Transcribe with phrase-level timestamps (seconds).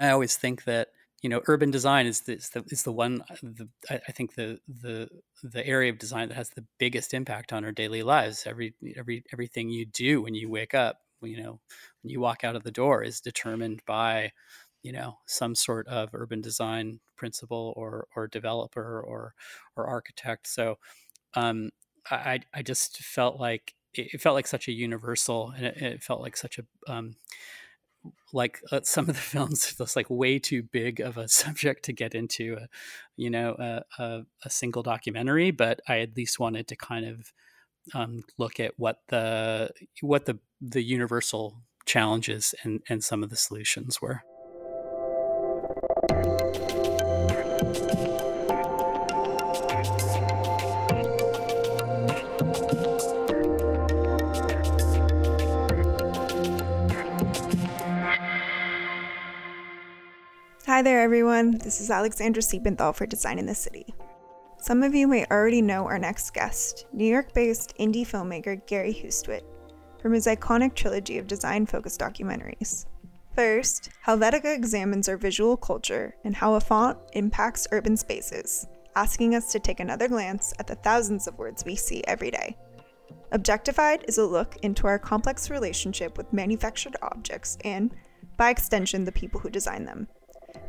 [0.00, 0.88] I always think that
[1.22, 4.34] you know urban design is the, is the, is the one uh, the, I think
[4.34, 5.08] the the
[5.42, 8.46] the area of design that has the biggest impact on our daily lives.
[8.46, 11.60] Every every everything you do when you wake up, you know,
[12.02, 14.32] when you walk out of the door is determined by
[14.82, 19.34] you know some sort of urban design principle or or developer or
[19.76, 20.46] or architect.
[20.48, 20.78] So
[21.34, 21.70] um,
[22.10, 26.20] I I just felt like it felt like such a universal and it, it felt
[26.20, 27.16] like such a um,
[28.32, 31.92] like uh, some of the films just like way too big of a subject to
[31.92, 32.68] get into a,
[33.16, 37.32] you know a, a, a single documentary but i at least wanted to kind of
[37.94, 39.70] um, look at what the
[40.02, 44.22] what the the universal challenges and and some of the solutions were
[60.78, 61.58] Hi there, everyone.
[61.58, 63.92] This is Alexandra Siebenthal for Design in the City.
[64.58, 68.92] Some of you may already know our next guest, New York based indie filmmaker Gary
[68.94, 69.42] Hustwit,
[70.00, 72.86] from his iconic trilogy of design focused documentaries.
[73.34, 79.50] First, Helvetica examines our visual culture and how a font impacts urban spaces, asking us
[79.50, 82.56] to take another glance at the thousands of words we see every day.
[83.32, 87.92] Objectified is a look into our complex relationship with manufactured objects and,
[88.36, 90.06] by extension, the people who design them.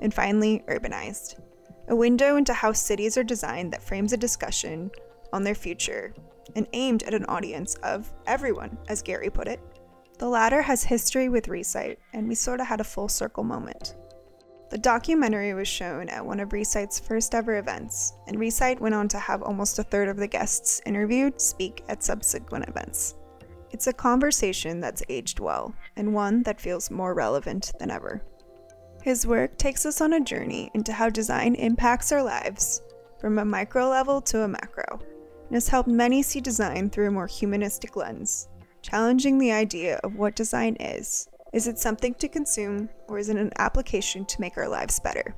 [0.02, 1.42] And finally, urbanized.
[1.88, 4.92] A window into how cities are designed that frames a discussion
[5.34, 6.14] on their future
[6.56, 9.60] and aimed at an audience of everyone, as Gary put it.
[10.18, 13.96] The latter has history with reSITE, and we sort of had a full circle moment.
[14.70, 19.08] The documentary was shown at one of reSITE's first ever events, and reSITE went on
[19.08, 23.16] to have almost a third of the guests interviewed speak at subsequent events.
[23.72, 28.22] It's a conversation that's aged well, and one that feels more relevant than ever.
[29.02, 32.82] His work takes us on a journey into how design impacts our lives,
[33.20, 35.00] from a micro level to a macro,
[35.48, 38.50] and has helped many see design through a more humanistic lens,
[38.82, 41.30] challenging the idea of what design is.
[41.54, 45.34] Is it something to consume, or is it an application to make our lives better?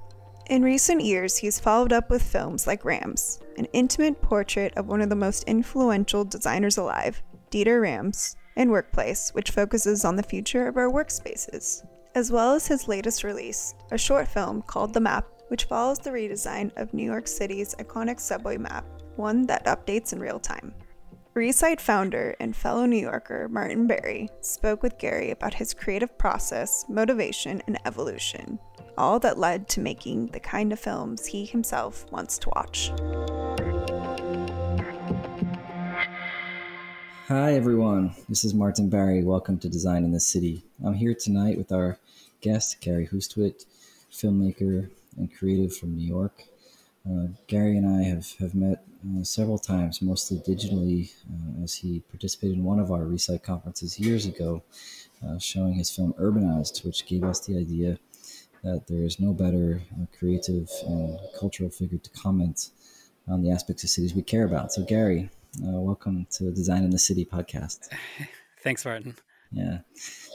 [0.49, 5.01] In recent years, he's followed up with films like Rams, an intimate portrait of one
[5.01, 7.21] of the most influential designers alive,
[7.51, 11.83] Dieter Rams, and Workplace, which focuses on the future of our workspaces
[12.15, 16.11] as well as his latest release, a short film called The Map, which follows the
[16.11, 18.85] redesign of New York City's iconic subway map,
[19.15, 20.73] one that updates in real time.
[21.35, 26.85] reSITE founder and fellow New Yorker Martin Barry spoke with Gary about his creative process,
[26.89, 28.59] motivation, and evolution,
[28.97, 32.91] all that led to making the kind of films he himself wants to watch.
[37.31, 38.13] Hi, everyone.
[38.27, 39.23] This is Martin Barry.
[39.23, 40.65] Welcome to Design in the City.
[40.83, 41.97] I'm here tonight with our
[42.41, 43.63] guest, Gary Hustwit,
[44.11, 46.43] filmmaker and creative from New York.
[47.09, 52.01] Uh, Gary and I have, have met uh, several times, mostly digitally, uh, as he
[52.09, 54.61] participated in one of our reSITE conferences years ago,
[55.25, 57.97] uh, showing his film Urbanized, which gave us the idea
[58.61, 62.71] that there is no better uh, creative and cultural figure to comment
[63.25, 64.73] on the aspects of cities we care about.
[64.73, 67.89] So, Gary, uh, welcome to Design in the City podcast.
[68.63, 69.15] Thanks, Martin.
[69.51, 69.79] Yeah.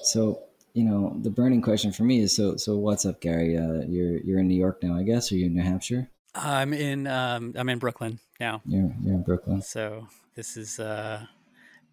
[0.03, 0.43] So,
[0.75, 2.57] you know, the burning question for me is so.
[2.57, 3.57] So, what's up, Gary?
[3.57, 6.11] Uh, you're you're in New York now, I guess, or you in New Hampshire?
[6.35, 8.61] I'm in um, I'm in Brooklyn now.
[8.67, 9.63] You're you're in Brooklyn.
[9.63, 11.25] So this has uh,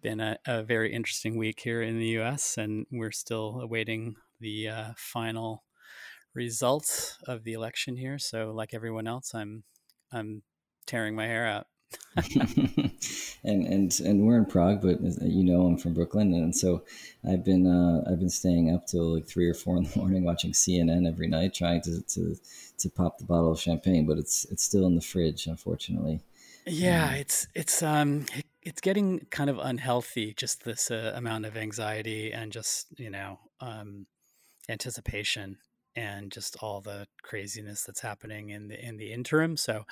[0.02, 4.68] been a, a, very interesting week here in the U.S., and we're still awaiting the
[4.68, 5.64] uh, final
[6.34, 8.18] results of the election here.
[8.18, 9.64] So, like everyone else, I'm
[10.12, 10.42] I'm
[10.86, 11.66] tearing my hair out.
[13.44, 16.84] and and and we're in Prague, but you know I'm from Brooklyn, and so
[17.28, 20.24] I've been uh, I've been staying up till like three or four in the morning
[20.24, 22.36] watching CNN every night, trying to to
[22.78, 26.20] to pop the bottle of champagne, but it's it's still in the fridge, unfortunately.
[26.66, 28.26] Yeah, um, it's it's um
[28.62, 30.34] it's getting kind of unhealthy.
[30.34, 34.06] Just this uh, amount of anxiety and just you know um,
[34.68, 35.58] anticipation
[35.96, 39.56] and just all the craziness that's happening in the in the interim.
[39.56, 39.84] So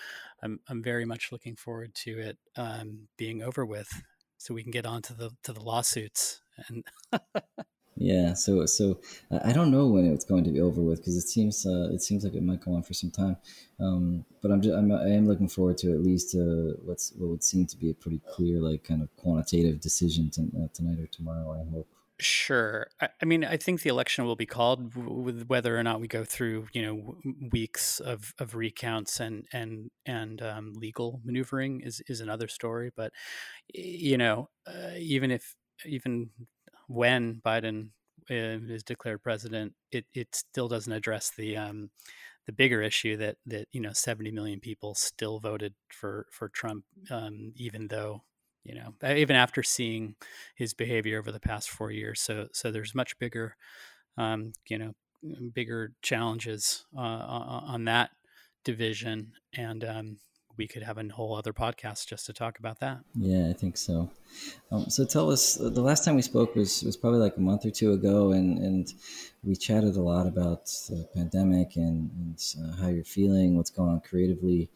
[0.42, 4.02] I'm I'm very much looking forward to it um, being over with,
[4.38, 6.84] so we can get on to the to the lawsuits and.
[7.96, 9.00] yeah, so so
[9.44, 12.02] I don't know when it's going to be over with because it seems uh, it
[12.02, 13.36] seems like it might go on for some time,
[13.78, 17.30] um, but I'm just I'm I am looking forward to at least uh, what's what
[17.30, 20.98] would seem to be a pretty clear like kind of quantitative decision to, uh, tonight
[20.98, 21.52] or tomorrow.
[21.52, 21.88] I hope.
[22.20, 22.86] Sure.
[23.00, 26.06] I, I, mean, I think the election will be called with whether or not we
[26.06, 27.16] go through, you know,
[27.50, 32.92] weeks of, of recounts and and and um, legal maneuvering is is another story.
[32.94, 33.12] But
[33.74, 35.54] you know, uh, even if
[35.84, 36.30] even
[36.86, 37.90] when Biden
[38.28, 41.90] is declared president, it it still doesn't address the um,
[42.46, 46.84] the bigger issue that that you know 70 million people still voted for for Trump,
[47.10, 48.22] um, even though
[48.64, 50.14] you know even after seeing
[50.54, 52.20] his behavior over the past four years.
[52.20, 53.56] So so there's much bigger,
[54.16, 54.92] um, you know,
[55.54, 58.10] bigger challenges uh, on that
[58.64, 60.16] division, and um,
[60.56, 63.00] we could have a whole other podcast just to talk about that.
[63.14, 64.10] Yeah, I think so.
[64.70, 67.64] Um, so tell us, the last time we spoke was was probably like a month
[67.64, 68.92] or two ago, and and
[69.42, 73.90] we chatted a lot about the pandemic and, and uh, how you're feeling, what's going
[73.90, 74.68] on creatively.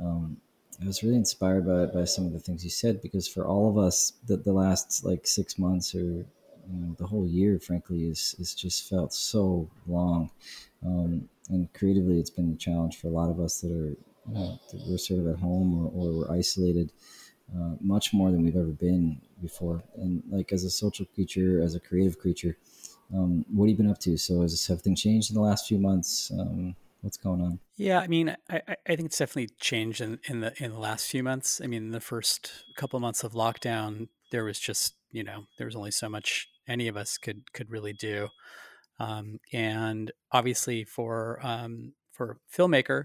[0.00, 0.38] Um,
[0.80, 3.68] I was really inspired by by some of the things you said because for all
[3.68, 6.26] of us, the, the last like six months or you
[6.70, 10.30] know, the whole year, frankly, is is just felt so long.
[10.84, 13.96] Um, and creatively, it's been a challenge for a lot of us that are
[14.36, 16.92] uh, we're sort of at home or, or we're isolated
[17.56, 19.82] uh, much more than we've ever been before.
[19.96, 22.56] And like as a social creature, as a creative creature,
[23.14, 24.16] um, what have you been up to?
[24.18, 26.30] So has something changed in the last few months?
[26.38, 27.60] Um, what's going on?
[27.76, 31.08] Yeah, I mean, I, I think it's definitely changed in, in the in the last
[31.08, 31.60] few months.
[31.62, 35.66] I mean, the first couple of months of lockdown, there was just you know there
[35.66, 38.28] was only so much any of us could could really do,
[38.98, 43.04] um, and obviously for um, for filmmaker,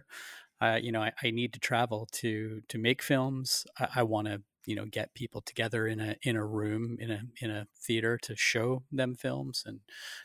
[0.64, 3.66] uh, you know, I, I, need to travel to to make films.
[3.78, 7.12] I, I want to, you know, get people together in a in a room in
[7.12, 9.82] a in a theater to show them films and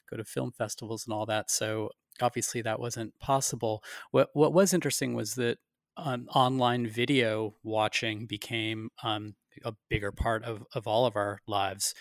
[0.09, 1.51] go to film festivals and all that.
[1.51, 1.91] So
[2.23, 3.83] obviously that wasn't possible.
[4.11, 5.59] What what was interesting was that
[5.97, 9.35] um, online video watching became um,
[9.65, 11.95] a bigger part of of all of our lives.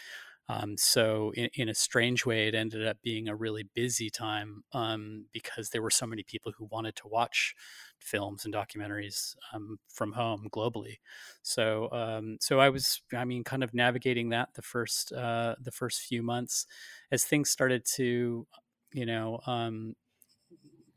[0.49, 4.63] Um, so, in, in, a strange way, it ended up being a really busy time
[4.71, 7.53] um, because there were so many people who wanted to watch
[7.99, 10.99] films and documentaries um, from home globally.
[11.41, 15.71] So, um, so I was, I mean, kind of navigating that the first uh, the
[15.71, 16.65] first few months
[17.11, 18.47] as things started to,
[18.93, 19.95] you know, um,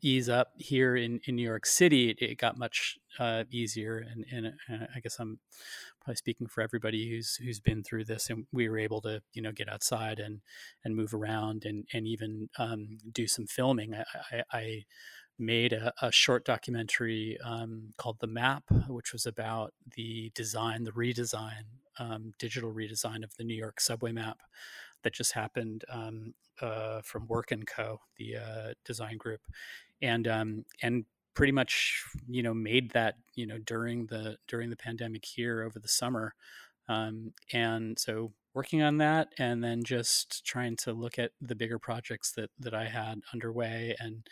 [0.01, 3.97] ease up here in, in New York City, it, it got much uh, easier.
[3.97, 5.39] And, and, uh, I guess I'm
[5.99, 8.29] probably speaking for everybody who's who's been through this.
[8.29, 10.41] And we were able to you know get outside and
[10.83, 13.93] and move around and and even um, do some filming.
[13.93, 14.85] I, I, I
[15.39, 20.91] made a, a, short documentary um, called The Map, which was about the design, the
[20.91, 21.63] redesign,
[21.97, 24.37] um, digital redesign of the New York subway map
[25.03, 29.41] that just happened um, uh, from Work and Co, the uh, design group,
[30.01, 34.75] and um, and pretty much you know made that you know during the during the
[34.75, 36.33] pandemic here over the summer,
[36.87, 41.79] um, and so working on that and then just trying to look at the bigger
[41.79, 44.27] projects that that I had underway and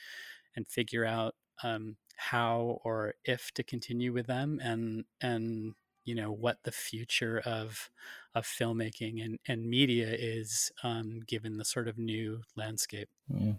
[0.55, 5.73] and figure out um, how or if to continue with them and and
[6.05, 7.89] you know what the future of
[8.35, 13.53] of filmmaking and, and media is um, given the sort of new landscape yeah.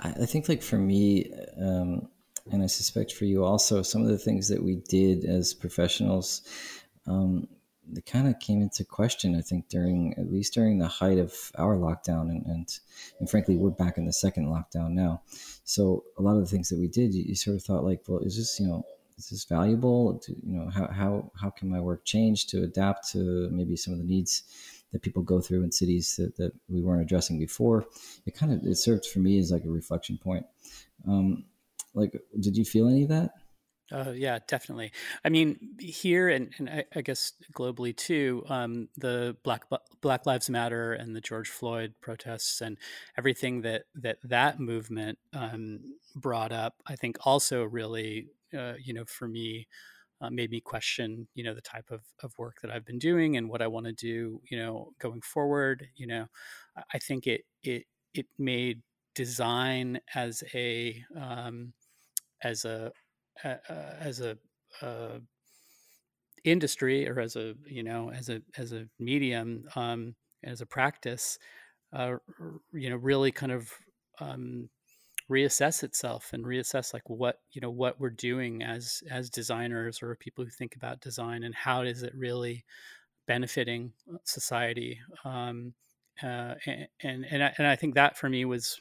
[0.00, 2.08] I, I think like for me um,
[2.50, 6.42] and i suspect for you also some of the things that we did as professionals
[7.06, 7.48] um,
[7.90, 11.32] they kind of came into question, I think, during at least during the height of
[11.56, 12.78] our lockdown, and, and
[13.18, 15.22] and frankly, we're back in the second lockdown now.
[15.64, 18.02] So a lot of the things that we did, you, you sort of thought like,
[18.06, 18.84] well, is this you know
[19.18, 20.18] is this valuable?
[20.18, 23.92] To, you know, how how how can my work change to adapt to maybe some
[23.92, 24.44] of the needs
[24.92, 27.86] that people go through in cities that, that we weren't addressing before?
[28.26, 30.46] It kind of it served for me as like a reflection point.
[31.06, 31.44] Um,
[31.94, 33.32] like, did you feel any of that?
[33.90, 34.92] Uh, yeah, definitely.
[35.24, 39.64] I mean, here and, and I, I guess globally too, um, the Black
[40.02, 42.76] Black Lives Matter and the George Floyd protests and
[43.16, 45.80] everything that that that movement um,
[46.14, 48.26] brought up, I think also really,
[48.56, 49.66] uh, you know, for me,
[50.20, 53.36] uh, made me question, you know, the type of, of work that I've been doing
[53.36, 55.88] and what I want to do, you know, going forward.
[55.96, 56.26] You know,
[56.92, 58.82] I think it it it made
[59.14, 61.72] design as a um,
[62.42, 62.92] as a
[63.44, 64.36] uh, as a
[64.82, 65.18] uh,
[66.44, 70.14] industry or as a you know as a as a medium um,
[70.44, 71.38] as a practice
[71.92, 72.14] uh,
[72.72, 73.72] you know really kind of
[74.20, 74.68] um,
[75.30, 80.14] reassess itself and reassess like what you know what we're doing as as designers or
[80.16, 82.64] people who think about design and how is it really
[83.26, 83.92] benefiting
[84.24, 85.74] society um,
[86.22, 86.54] uh,
[87.02, 88.80] and and I, and I think that for me was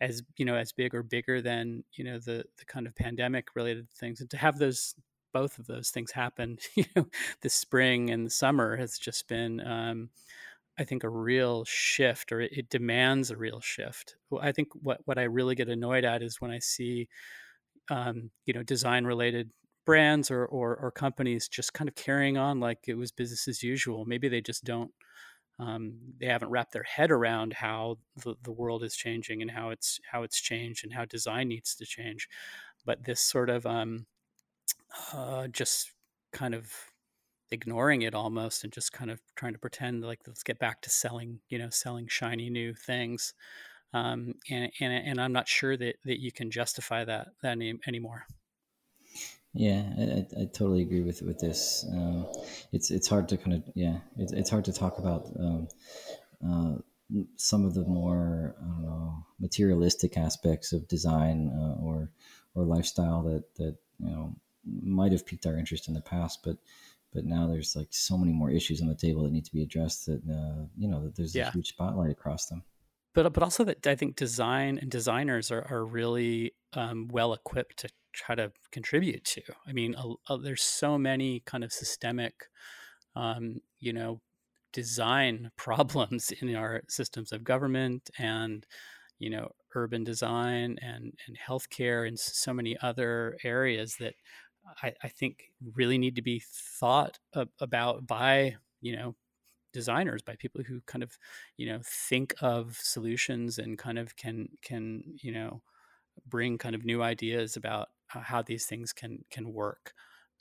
[0.00, 3.48] as you know as big or bigger than you know the the kind of pandemic
[3.54, 4.20] related things.
[4.20, 4.94] And to have those
[5.32, 7.06] both of those things happen you know
[7.40, 10.10] this spring and the summer has just been um,
[10.80, 15.00] i think a real shift or it, it, demands a real shift i think what
[15.04, 17.08] what i really get annoyed at is when i see
[17.90, 19.50] um, you know design related
[19.84, 23.62] brands or, or or companies just kind of carrying on like it was business as
[23.62, 24.92] usual maybe they just don't
[25.60, 29.68] um, they haven't wrapped their head around how the, the world is changing and how
[29.68, 32.28] it's how it's changed and how design needs to change.
[32.86, 34.06] But this sort of um,
[35.12, 35.92] uh, just
[36.32, 36.72] kind of
[37.52, 40.90] ignoring it almost and just kind of trying to pretend like let's get back to
[40.90, 43.34] selling you know selling shiny new things
[43.92, 47.74] um, and, and and I'm not sure that that you can justify that that any,
[47.86, 48.26] anymore.
[49.52, 51.84] Yeah, I, I, totally agree with with this.
[51.92, 52.26] Um,
[52.72, 55.68] it's it's hard to kind of yeah, it's it's hard to talk about um,
[56.48, 56.74] uh,
[57.36, 62.10] some of the more I don't know materialistic aspects of design uh, or
[62.54, 66.58] or lifestyle that that you know might have piqued our interest in the past, but
[67.12, 69.62] but now there's like so many more issues on the table that need to be
[69.62, 71.48] addressed that uh, you know that there's yeah.
[71.48, 72.62] a huge spotlight across them
[73.14, 77.78] but but also that I think design and designers are are really um, well equipped
[77.78, 79.42] to try to contribute to.
[79.66, 82.34] I mean, a, a, there's so many kind of systemic,
[83.16, 84.20] um, you know,
[84.72, 88.66] design problems in our systems of government and
[89.18, 94.14] you know urban design and and healthcare and so many other areas that
[94.82, 97.18] I, I think really need to be thought
[97.60, 99.14] about by you know
[99.72, 101.18] designers by people who kind of
[101.56, 105.62] you know think of solutions and kind of can can you know
[106.26, 109.94] bring kind of new ideas about uh, how these things can can work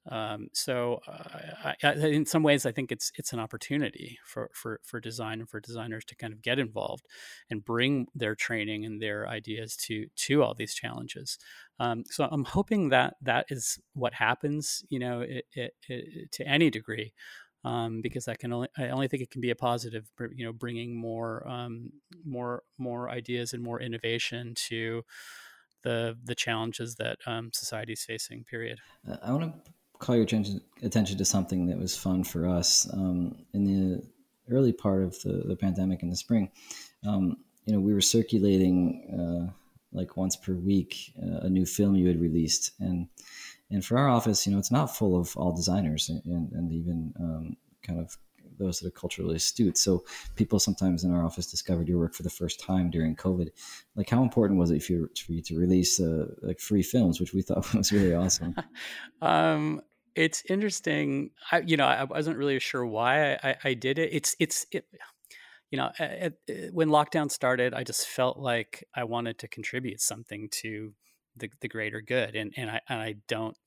[0.10, 4.80] um, so uh, I, in some ways i think it's it's an opportunity for, for
[4.84, 7.06] for design and for designers to kind of get involved
[7.50, 11.38] and bring their training and their ideas to to all these challenges
[11.80, 16.48] um, so i'm hoping that that is what happens you know it, it, it, to
[16.48, 17.14] any degree
[17.64, 20.54] um, because I can only I only think it can be a positive, you know,
[20.54, 21.92] bringing more um,
[22.26, 25.04] more more ideas and more innovation to
[25.84, 28.44] the the challenges that um, society is facing.
[28.46, 28.80] Period.
[29.10, 32.90] Uh, I want to call your attention attention to something that was fun for us
[32.94, 34.04] um, in the
[34.52, 36.50] early part of the, the pandemic in the spring.
[37.06, 39.54] Um, you know, we were circulating uh,
[39.92, 43.08] like once per week uh, a new film you had released and
[43.72, 47.14] and for our office, you know, it's not full of all designers and, and even
[47.20, 48.18] um, kind of
[48.58, 49.78] those that are culturally astute.
[49.78, 50.04] So
[50.36, 53.50] people sometimes in our office discovered your work for the first time during COVID.
[53.96, 57.42] Like, how important was it for you, to release uh, like free films, which we
[57.42, 58.56] thought was really awesome?
[59.22, 59.82] um,
[60.16, 61.32] it's interesting.
[61.52, 64.14] I, you know, I wasn't really sure why I, I did it.
[64.14, 64.86] It's, it's, it,
[65.72, 70.02] you know, it, it, when lockdown started, I just felt like I wanted to contribute
[70.02, 70.94] something to
[71.40, 73.58] the, the greater good and and I and I don't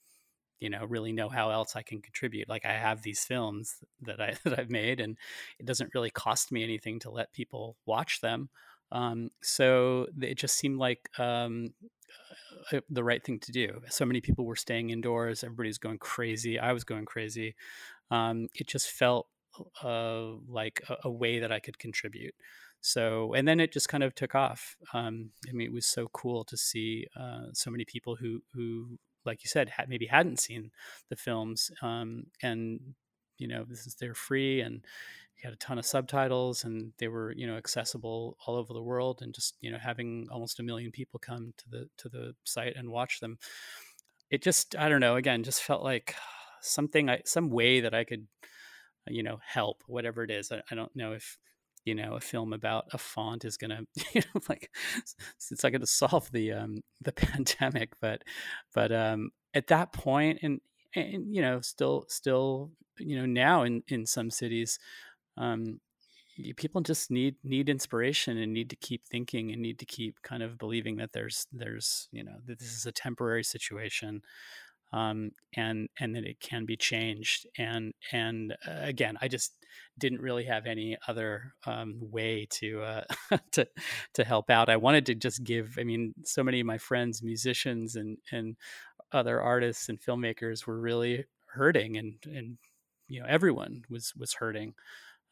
[0.61, 4.21] you know really know how else I can contribute like I have these films that
[4.21, 5.17] I that I've made and
[5.59, 8.51] it doesn't really cost me anything to let people watch them
[8.93, 11.73] um, so it just seemed like um,
[12.89, 13.81] the right thing to do.
[13.89, 17.55] So many people were staying indoors everybody's going crazy I was going crazy.
[18.11, 19.27] Um, it just felt
[19.83, 22.35] uh, like a, a, way that I could contribute.
[22.81, 24.77] So and then it just kind of took off.
[24.93, 28.99] Um, i mean it was so cool to see uh, so many people who who
[29.25, 30.71] like you said had, maybe hadn't seen
[31.09, 32.81] the films um, and
[33.39, 34.85] you know this is they're free and
[35.43, 39.21] had a ton of subtitles and they were you know accessible all over the world
[39.23, 42.77] and just you know having almost a million people come to the to the site
[42.77, 43.39] and watch them
[44.31, 46.15] it just i don't know again just felt like
[46.61, 48.27] something I, some way that i could
[49.09, 50.51] you know help whatever it is.
[50.53, 51.39] I, I don't know if
[51.85, 53.81] you know a film about a font is gonna
[54.13, 54.71] you know like
[55.01, 58.23] it's not gonna solve the um the pandemic but
[58.75, 60.61] but um at that point and
[60.95, 64.79] and you know still still you know now in in some cities
[65.37, 65.81] um
[66.57, 70.43] people just need need inspiration and need to keep thinking and need to keep kind
[70.43, 74.23] of believing that there's there's you know that this is a temporary situation
[74.93, 77.47] um, and and that it can be changed.
[77.59, 79.53] And and uh, again, I just
[79.99, 83.05] didn't really have any other um, way to uh,
[83.53, 83.67] to
[84.15, 84.69] to help out.
[84.69, 85.77] I wanted to just give.
[85.79, 88.57] I mean, so many of my friends, musicians, and and
[89.12, 92.59] other artists and filmmakers were really hurting, and and
[93.09, 94.75] you know everyone was was hurting.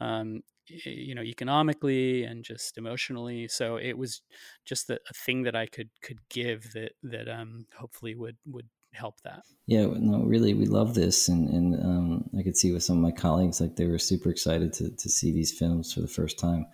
[0.01, 0.43] Um,
[0.85, 4.23] you know economically and just emotionally so it was
[4.65, 8.69] just a, a thing that i could could give that that um hopefully would would
[8.93, 9.43] help that.
[9.67, 13.03] Yeah, no, really, we love this, and and um, I could see with some of
[13.03, 16.39] my colleagues like they were super excited to to see these films for the first
[16.39, 16.67] time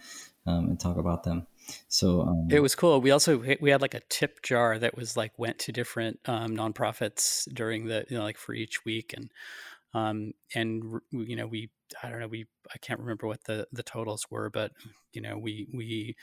[0.46, 1.46] um, and talk about them.
[1.88, 3.00] So um, it was cool.
[3.00, 6.56] We also we had like a tip jar that was like went to different um,
[6.56, 9.30] nonprofits during the you know like for each week and
[9.96, 11.70] um, and you know we
[12.02, 14.72] I don't know we I can't remember what the the totals were, but
[15.12, 16.16] you know we we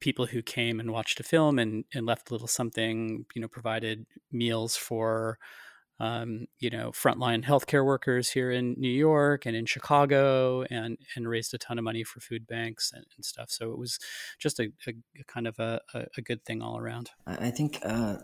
[0.00, 3.46] people who came and watched a film and, and left a little something, you know,
[3.46, 5.38] provided meals for
[6.00, 11.28] um, you know, frontline healthcare workers here in New York and in Chicago, and and
[11.28, 13.50] raised a ton of money for food banks and, and stuff.
[13.50, 14.00] So it was
[14.40, 17.10] just a, a, a kind of a, a, good thing all around.
[17.24, 17.78] I think.
[17.84, 18.16] Uh,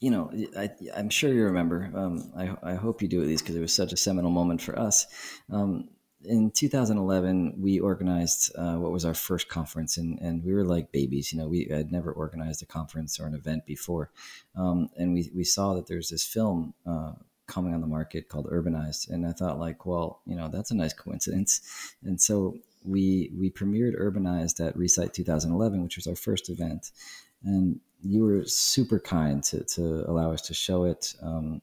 [0.00, 1.90] you know, I, am sure you remember.
[1.94, 4.60] Um, I, I, hope you do at least because it was such a seminal moment
[4.60, 5.06] for us.
[5.50, 5.88] Um,
[6.24, 10.92] in 2011, we organized uh, what was our first conference, and, and we were like
[10.92, 11.32] babies.
[11.32, 14.10] You know, we had never organized a conference or an event before,
[14.56, 17.12] um, and we we saw that there's this film uh,
[17.46, 20.76] coming on the market called Urbanized, and I thought like, well, you know, that's a
[20.76, 21.60] nice coincidence,
[22.02, 26.90] and so we we premiered Urbanized at reSITE 2011, which was our first event,
[27.44, 31.14] and you were super kind to to allow us to show it.
[31.22, 31.60] Um,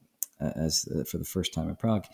[0.56, 2.04] as uh, for the first time in Prague,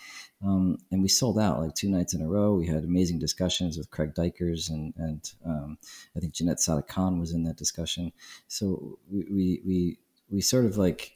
[0.45, 2.55] um, and we sold out like two nights in a row.
[2.55, 5.79] We had amazing discussions with Craig Dykers and and um,
[6.15, 8.13] I think Janette Sadik Khan was in that discussion.
[8.47, 9.99] So we we we,
[10.29, 11.13] we sort of like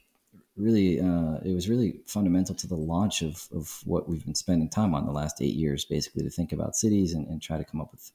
[0.57, 4.69] really uh, it was really fundamental to the launch of, of what we've been spending
[4.69, 7.65] time on the last eight years basically to think about cities and, and try to
[7.65, 8.11] come up with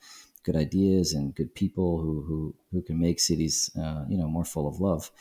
[0.47, 2.39] good ideas and good people who who,
[2.71, 5.11] who can make cities uh, you know more full of love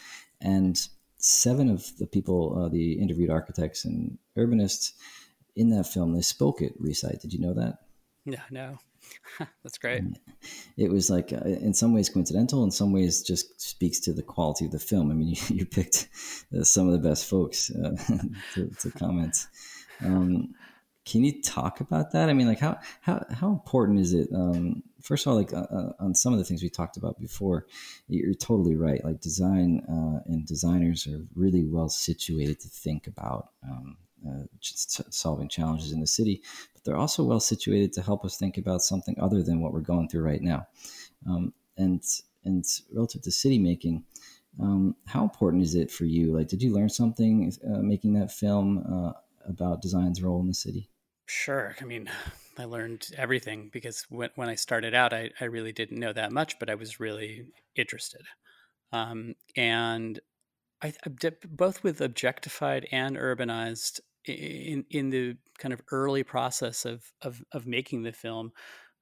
[0.41, 4.93] and seven of the people, uh, the interviewed architects and urbanists
[5.55, 7.21] in that film, they spoke at reSITE.
[7.21, 7.79] Did you know that?
[8.25, 8.79] Yeah, no.
[9.63, 10.01] That's great.
[10.01, 10.19] And
[10.77, 12.65] it was like, uh, in some ways, coincidental.
[12.65, 15.11] In some ways, just speaks to the quality of the film.
[15.11, 16.09] I mean, you, you picked
[16.57, 17.97] uh, some of the best folks uh,
[18.55, 19.37] to, to, comment.
[20.05, 20.55] Um,
[21.07, 22.29] can you talk about that?
[22.29, 24.29] I mean, like, how how how important is it?
[24.35, 27.19] Um, first of all, like uh, uh, on some of the things we talked about
[27.21, 27.67] before,
[28.09, 29.03] you're totally right.
[29.05, 33.97] Like design uh, and designers are really well situated to think about um,
[34.29, 36.43] uh, solving challenges in the city,
[36.75, 39.81] but they're also well situated to help us think about something other than what we're
[39.81, 40.67] going through right now.
[41.27, 42.03] Um, and
[42.45, 44.05] and relative to city making,
[44.61, 46.37] um, how important is it for you?
[46.37, 49.13] Like, did you learn something uh, making that film uh,
[49.49, 50.89] about design's role in the city?
[51.27, 51.75] Sure.
[51.81, 52.09] I mean,
[52.59, 56.33] I learned everything because when, when I started out, I, I really didn't know that
[56.33, 57.45] much, but I was really
[57.77, 58.23] interested.
[58.93, 60.19] Um, and
[60.83, 61.11] I, I
[61.49, 67.67] both with objectified and urbanized in in the kind of early process of of, of
[67.67, 68.53] making the film.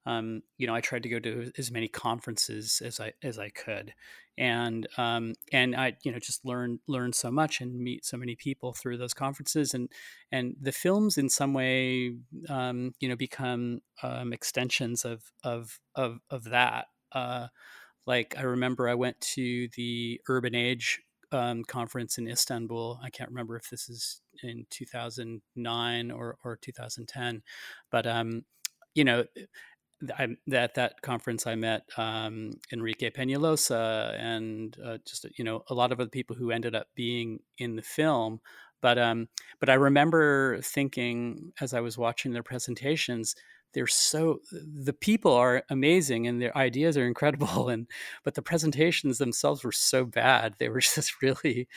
[0.06, 3.48] Um, you know, I tried to go to as many conferences as I as I
[3.48, 3.94] could,
[4.36, 8.36] and um, and I you know just learn learn so much and meet so many
[8.36, 9.90] people through those conferences and
[10.32, 12.16] and the films in some way
[12.48, 16.86] um, you know become um, extensions of of of of that.
[17.12, 17.48] Uh,
[18.06, 21.00] like I remember I went to the Urban Age
[21.32, 23.00] um, conference in Istanbul.
[23.02, 27.42] I can't remember if this is in 2009 or or 2010,
[27.90, 28.44] but um,
[28.94, 29.24] you know
[30.18, 35.74] I, at that conference, I met um, Enrique Peñalosa and uh, just you know a
[35.74, 38.40] lot of other people who ended up being in the film.
[38.80, 39.28] But um,
[39.60, 43.34] but I remember thinking as I was watching their presentations,
[43.72, 47.86] they're so the people are amazing and their ideas are incredible, and
[48.24, 50.54] but the presentations themselves were so bad.
[50.58, 51.68] They were just really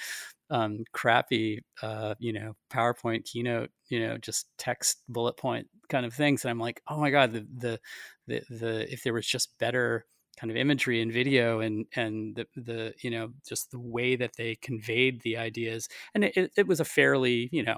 [0.50, 6.14] um, crappy, uh, you know, PowerPoint keynote, you know, just text bullet point kind of
[6.14, 6.44] things.
[6.44, 7.80] And I'm like, oh my god, the the
[8.28, 10.06] the, the if there was just better
[10.40, 14.36] kind of imagery and video and and the the you know just the way that
[14.38, 17.78] they conveyed the ideas, and it, it was a fairly you know.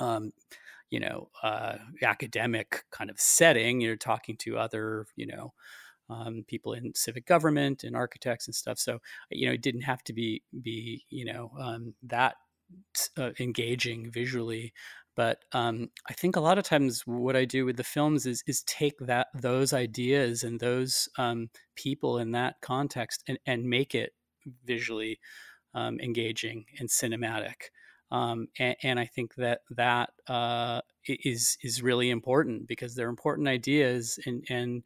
[0.00, 0.32] Um,
[0.90, 3.80] you know, uh, academic kind of setting.
[3.80, 5.52] You're talking to other, you know,
[6.10, 8.78] um, people in civic government and architects and stuff.
[8.78, 12.36] So you know, it didn't have to be be you know um, that
[13.16, 14.72] uh, engaging visually.
[15.18, 18.44] But um, I think a lot of times what I do with the films is
[18.46, 23.96] is take that those ideas and those um, people in that context and, and make
[23.96, 24.12] it
[24.64, 25.18] visually
[25.74, 27.72] um, engaging and cinematic.
[28.12, 33.48] Um, and, and, I think that that uh, is is really important because they're important
[33.48, 34.84] ideas and and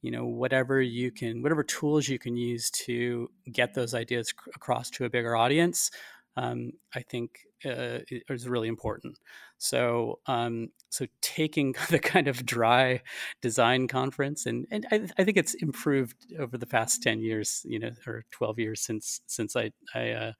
[0.00, 4.88] you know whatever you can whatever tools you can use to get those ideas across
[4.90, 5.90] to a bigger audience
[6.36, 9.18] um, i think uh, is really important.
[9.58, 13.02] So um, so taking the kind of dry
[13.40, 17.78] design conference and and I, I, think it's improved over the past 10 years you
[17.78, 20.32] know or 12 years since since i i uh,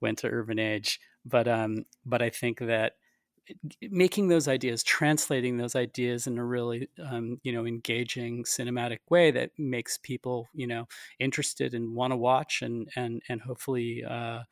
[0.00, 2.92] went to urban age but um but i think that
[3.90, 9.32] making those ideas, translating those ideas in a really, um, you know, engaging cinematic way
[9.32, 10.86] that makes people, you know,
[11.18, 14.42] interested and want to watch and and and hopefully, uh,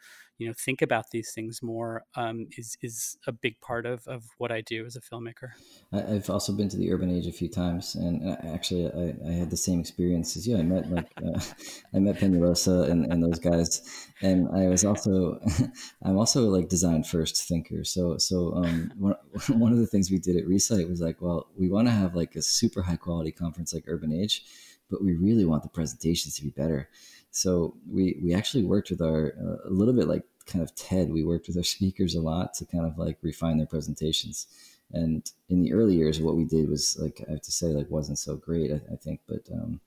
[0.41, 4.25] you know think about these things more um, is is a big part of of
[4.39, 5.51] what I do as a filmmaker.
[5.93, 9.51] I've also been to the Urban Age a few times, and actually, I, I had
[9.51, 10.57] the same experience as you.
[10.57, 11.39] I met like uh,
[11.95, 15.39] I met Peñalosa and, and those guys, and I was also
[16.03, 17.85] I'm also like design first thinker.
[17.85, 19.17] So so um, one
[19.49, 22.15] one of the things we did at reSITE was like, well, we want to have
[22.15, 24.43] like a super high quality conference like Urban Age,
[24.89, 26.89] but we really want the presentations to be better.
[27.31, 31.11] So we we actually worked with our uh, a little bit like kind of TED.
[31.11, 34.47] We worked with our speakers a lot to kind of like refine their presentations.
[34.93, 37.91] And in the early years, what we did was like I have to say like
[37.91, 39.81] wasn't so great, I, I think, but um,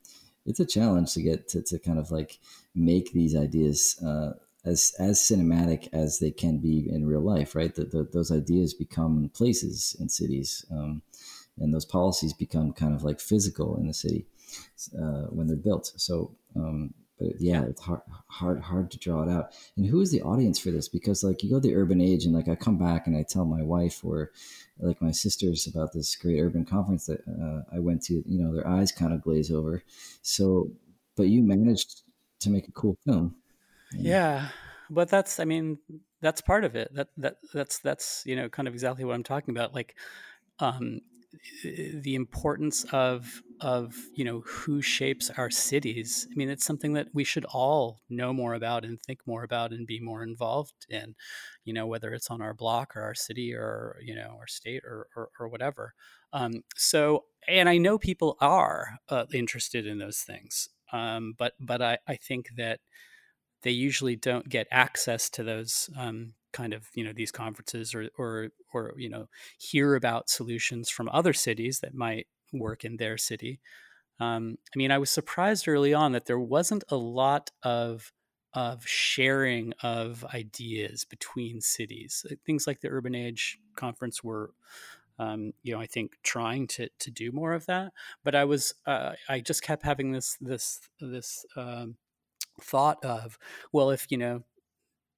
[0.45, 2.39] it's a challenge to get to, to kind of like
[2.73, 4.33] make these ideas uh,
[4.65, 7.73] as as cinematic as they can be in real life, right?
[7.75, 11.01] That those ideas become places in cities, um,
[11.57, 14.25] and those policies become kind of like physical in the city
[14.97, 15.91] uh, when they're built.
[15.97, 19.53] So um, but yeah, it's hard, hard, hard to draw it out.
[19.77, 20.87] And who is the audience for this?
[20.87, 23.23] Because like you go to the urban age, and like I come back and I
[23.23, 24.31] tell my wife or
[24.79, 28.23] like my sisters about this great urban conference that uh, I went to.
[28.25, 29.83] You know, their eyes kind of glaze over.
[30.21, 30.71] So,
[31.15, 32.01] but you managed
[32.41, 33.35] to make a cool film.
[33.95, 34.49] Yeah,
[34.89, 35.77] but that's I mean
[36.21, 36.93] that's part of it.
[36.93, 39.73] That that that's that's you know kind of exactly what I'm talking about.
[39.75, 39.95] Like,
[40.59, 41.01] um,
[41.63, 46.27] the importance of of you know who shapes our cities.
[46.31, 49.71] I mean it's something that we should all know more about and think more about
[49.71, 51.15] and be more involved in
[51.65, 54.83] you know whether it's on our block or our city or you know our state
[54.83, 55.93] or or, or whatever.
[56.33, 61.81] Um, so and i know people are uh, interested in those things um, but but
[61.81, 62.79] I, I think that
[63.63, 68.09] they usually don't get access to those um, kind of you know these conferences or
[68.17, 73.17] or or you know hear about solutions from other cities that might work in their
[73.17, 73.59] city.
[74.19, 78.13] Um, I mean, I was surprised early on that there wasn't a lot of
[78.53, 82.25] of sharing of ideas between cities.
[82.45, 84.51] Things like the Urban Age conference were,
[85.17, 87.93] um, you know, I think trying to to do more of that.
[88.23, 91.97] But I was, uh, I just kept having this this this um,
[92.61, 93.37] thought of,
[93.71, 94.43] well, if you know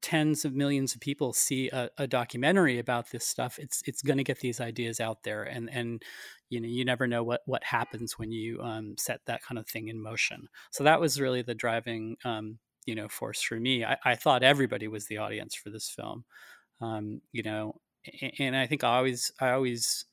[0.06, 4.18] tens of millions of people see a, a documentary about this stuff, it's it's going
[4.18, 6.04] to get these ideas out there, and and
[6.48, 9.68] you know you never know what what happens when you um, set that kind of
[9.68, 10.48] thing in motion.
[10.70, 13.84] So that was really the driving um, you know force for me.
[13.84, 16.24] I, I, thought everybody was the audience for this film,
[16.82, 17.82] um, you know,
[18.22, 20.06] and, and I think I always I always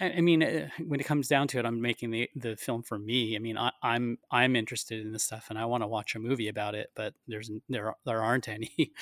[0.00, 2.98] I mean, uh, when it comes down to it, I'm making the, the film for
[2.98, 3.36] me.
[3.36, 6.14] I mean, I, am I'm, I'm interested in this stuff, and I want to watch
[6.14, 8.92] a movie about it, but there's there there aren't any,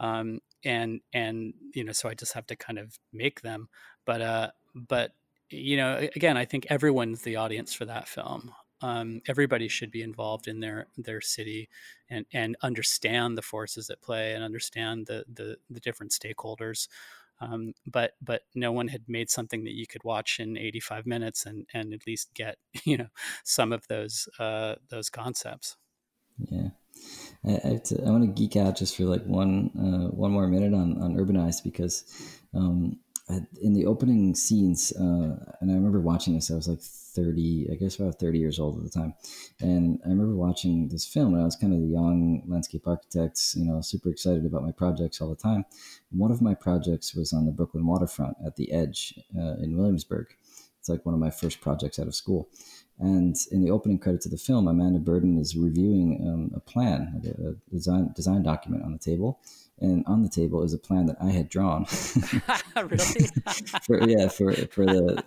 [0.00, 3.68] um, and and you know, so I just have to kind of make them.
[4.06, 5.12] But uh, but
[5.50, 8.52] you know, again, I think everyone's the audience for that film.
[8.80, 11.68] Um, everybody should be involved in their their city
[12.08, 16.88] and and understand the forces at play and understand the the, the different stakeholders
[17.40, 21.46] um, but but no one had made something that you could watch in 85 minutes
[21.46, 23.08] and and at least get you know
[23.44, 25.76] some of those uh, those concepts.
[26.50, 26.70] Yeah,
[27.44, 30.46] I, I, to, I want to geek out just for like one uh, one more
[30.46, 32.04] minute on on urbanized because
[32.54, 32.98] um,
[33.60, 36.50] in the opening scenes, uh, and I remember watching this.
[36.50, 39.14] I was like thirty, I guess about thirty years old at the time,
[39.60, 41.34] and I remember watching this film.
[41.34, 44.72] And I was kind of the young landscape architect, you know, super excited about my
[44.72, 45.64] projects all the time.
[46.10, 50.26] One of my projects was on the Brooklyn waterfront at the Edge uh, in Williamsburg.
[50.80, 52.48] It's like one of my first projects out of school.
[53.00, 57.22] And in the opening credits of the film, Amanda Burden is reviewing um, a plan,
[57.24, 59.40] a design design document on the table,
[59.80, 61.86] and on the table is a plan that I had drawn.
[62.76, 62.96] really?
[63.84, 65.22] for, yeah, for for the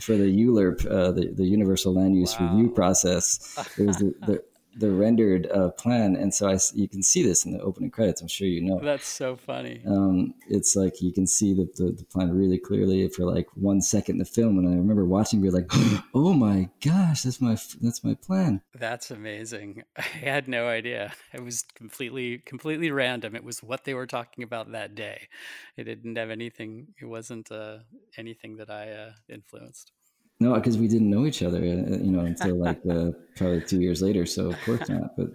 [0.00, 2.50] for the ULURP, uh, the the Universal Land Use wow.
[2.50, 3.56] Review process.
[3.78, 4.42] It was the, the
[4.78, 8.20] the rendered uh, plan, and so I you can see this in the opening credits.
[8.20, 8.80] I'm sure you know.
[8.82, 9.82] That's so funny.
[9.86, 13.80] Um, it's like you can see the, the, the plan really clearly for like one
[13.80, 15.70] second in the film, and I remember watching, be like,
[16.14, 19.82] "Oh my gosh, that's my that's my plan." That's amazing.
[19.96, 21.12] I had no idea.
[21.32, 23.34] It was completely completely random.
[23.34, 25.28] It was what they were talking about that day.
[25.76, 26.88] It didn't have anything.
[27.00, 27.78] It wasn't uh,
[28.16, 29.92] anything that I uh, influenced.
[30.38, 33.80] No, because we didn't know each other, uh, you know, until like uh, probably two
[33.80, 34.26] years later.
[34.26, 35.16] So of course not.
[35.16, 35.28] But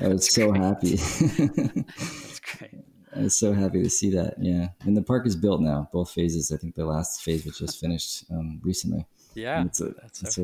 [0.00, 0.62] I was That's so great.
[0.62, 0.96] happy.
[0.96, 2.74] That's great.
[3.16, 4.34] I was so happy to see that.
[4.38, 5.88] Yeah, and the park is built now.
[5.92, 6.52] Both phases.
[6.52, 9.06] I think the last phase was just finished um, recently.
[9.34, 9.86] Yeah, a, that's so,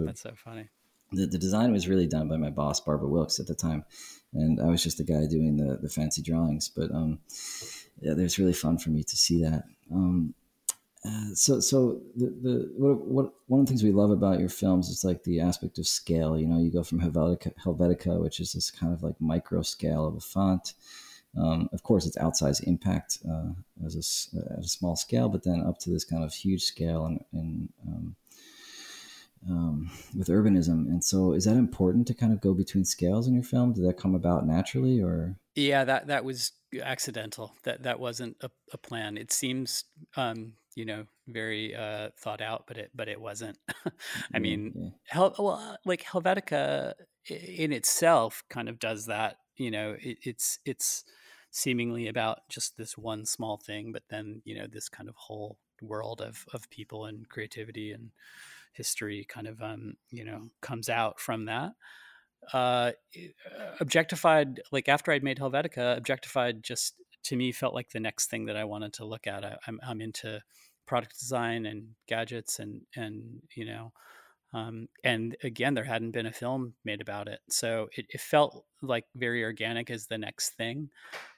[0.01, 0.69] a, that's so funny.
[1.13, 3.85] The, the design was really done by my boss Barbara Wilks at the time,
[4.33, 6.69] and I was just the guy doing the the fancy drawings.
[6.69, 7.19] But um,
[8.01, 9.65] yeah, it was really fun for me to see that.
[9.93, 10.35] Um,
[11.07, 14.49] uh, so so the, the what, what one of the things we love about your
[14.49, 18.41] films is like the aspect of scale you know you go from helvetica, helvetica which
[18.41, 20.75] is this kind of like micro scale of a font
[21.37, 23.51] Um, of course, it's outsized impact uh,
[23.85, 24.05] as a,
[24.55, 27.69] at a small scale, but then up to this kind of huge scale and, and
[27.87, 28.17] um,
[29.51, 30.87] um, with urbanism.
[30.87, 33.73] And so, is that important to kind of go between scales in your film?
[33.73, 35.37] Did that come about naturally, or?
[35.57, 37.55] Yeah, that that was accidental.
[37.65, 39.17] That that wasn't a, a plan.
[39.17, 39.85] It seems,
[40.17, 43.59] um, you know, very uh, thought out, but it but it wasn't.
[44.35, 44.89] I mean, yeah.
[45.07, 46.95] Hel- well, like Helvetica
[47.29, 49.37] in itself kind of does that.
[49.57, 51.05] You know, it, it's it's
[51.51, 55.59] seemingly about just this one small thing, but then you know this kind of whole
[55.81, 58.11] world of of people and creativity and
[58.73, 61.73] history kind of um, you know comes out from that.
[62.53, 62.93] Uh,
[63.81, 68.47] objectified, like after I'd made Helvetica, objectified just to me felt like the next thing
[68.47, 69.45] that I wanted to look at.
[69.45, 70.43] I, I'm, I'm into
[70.87, 73.93] product design and gadgets and and you know
[74.53, 78.65] um, and again there hadn't been a film made about it so it, it felt
[78.83, 80.91] like very organic as the next thing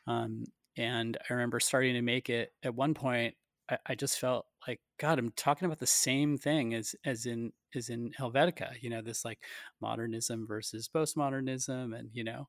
[0.07, 0.44] um,
[0.77, 3.35] and i remember starting to make it at one point
[3.70, 7.53] I, I, just felt like god i'm talking about the same thing as as in
[7.75, 9.38] as in helvetica you know this like
[9.81, 12.49] modernism versus postmodernism and you know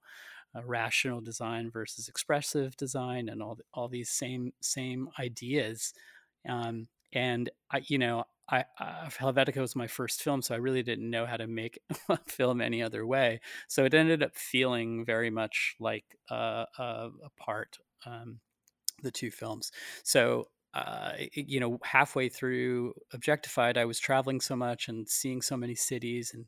[0.56, 5.94] uh, rational design versus expressive design and all all these same same ideas
[6.48, 10.84] um, and I, you know, I, I Helvetica was my first film, so I really
[10.84, 11.80] didn't know how to make
[12.10, 13.42] a film any other way.
[13.68, 18.40] So it ended up feeling very much like uh, uh, a part, um,
[19.04, 19.72] the two films.
[20.04, 25.58] So uh, you know, halfway through Objectified, I was traveling so much and seeing so
[25.58, 26.46] many cities, and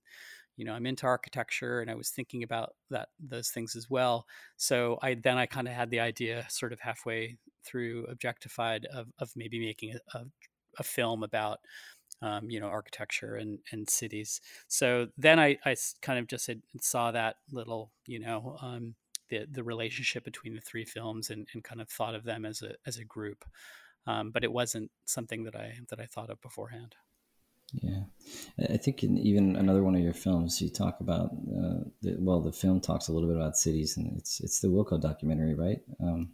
[0.60, 4.28] you know, I'm into architecture, and I was thinking about that those things as well.
[4.58, 9.08] So I then I kind of had the idea, sort of halfway through Objectified, of
[9.20, 10.26] of maybe making a, a
[10.78, 11.60] a film about
[12.22, 14.42] um, you know architecture and and cities.
[14.68, 18.96] So then I, I kind of just had, saw that little you know um,
[19.30, 22.62] the the relationship between the three films and, and kind of thought of them as
[22.62, 23.46] a as a group.
[24.08, 26.96] Um, but it wasn't something that I that I thought of beforehand.
[27.74, 28.02] Yeah,
[28.70, 32.42] I think in even another one of your films, you talk about uh, the, well,
[32.42, 35.82] the film talks a little bit about cities, and it's it's the Wilco documentary, right?
[36.02, 36.32] Um,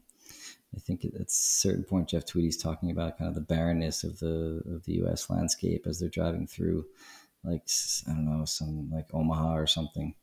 [0.75, 4.19] I think at a certain point, Jeff Tweedy's talking about kind of the barrenness of
[4.19, 5.29] the of the U.S.
[5.29, 6.85] landscape as they're driving through,
[7.43, 7.67] like
[8.07, 10.15] I don't know, some like Omaha or something.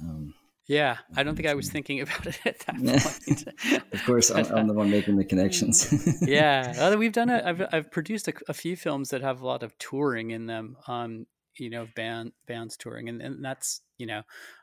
[0.00, 0.34] Um,
[0.68, 3.84] yeah, I don't think I was thinking about it at that point.
[3.92, 5.92] of course, I'm, I'm, the one making the connections.
[6.22, 7.44] yeah, we've done it.
[7.44, 10.76] I've I've produced a, a, few films that have a lot of touring in them.
[10.86, 11.26] Um,
[11.58, 14.22] you know, band bands touring, and, and that's you know,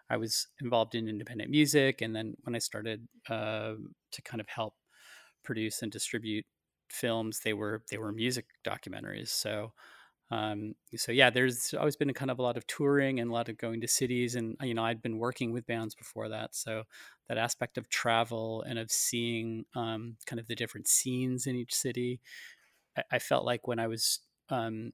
[0.10, 3.74] I was involved in independent music, and then when I started uh,
[4.12, 4.76] to kind of help
[5.44, 6.46] produce and distribute
[6.90, 9.30] films, they were they were music documentaries.
[9.30, 9.74] So
[10.32, 13.34] um, so yeah, there's always been a kind of a lot of touring and a
[13.34, 16.56] lot of going to cities, and you know I'd been working with bands before that,
[16.56, 16.84] so
[17.28, 21.74] that aspect of travel and of seeing um, kind of the different scenes in each
[21.74, 22.20] city,
[22.98, 24.94] I, I felt like when I was um,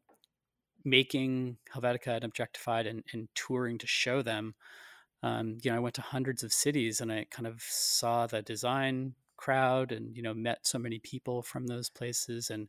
[0.84, 4.56] making Helvetica and Objectified and, and touring to show them,
[5.24, 8.42] um, you know, I went to hundreds of cities and I kind of saw the
[8.42, 12.68] design crowd and you know met so many people from those places and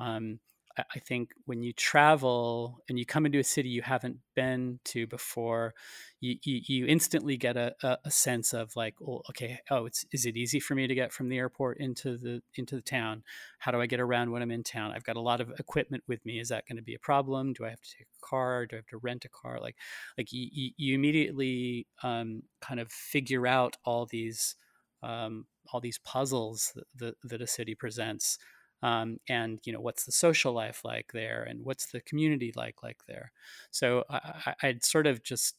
[0.00, 0.40] um,
[0.78, 5.06] I think when you travel and you come into a city you haven't been to
[5.06, 5.74] before,
[6.20, 10.26] you you, you instantly get a, a, sense of like, oh, okay, oh, it's is
[10.26, 13.24] it easy for me to get from the airport into the into the town?
[13.58, 14.92] How do I get around when I'm in town?
[14.92, 16.38] I've got a lot of equipment with me.
[16.38, 17.52] Is that going to be a problem?
[17.52, 18.66] Do I have to take a car?
[18.66, 19.58] Do I have to rent a car?
[19.60, 19.76] Like,
[20.16, 24.54] like you, you immediately um, kind of figure out all these
[25.02, 28.38] um, all these puzzles that, that a city presents
[28.82, 32.82] um, and you know what's the social life like there and what's the community like
[32.82, 33.32] like there.
[33.70, 35.56] So I, i'd sort of just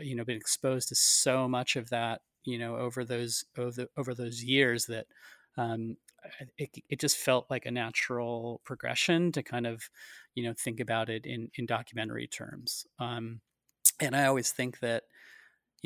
[0.00, 4.14] you know been exposed to so much of that you know over those over, over
[4.14, 5.06] those years that
[5.56, 5.96] um,
[6.58, 9.88] it, it just felt like a natural progression to kind of
[10.34, 12.86] you know think about it in in documentary terms.
[12.98, 13.40] Um,
[14.00, 15.04] and i always think that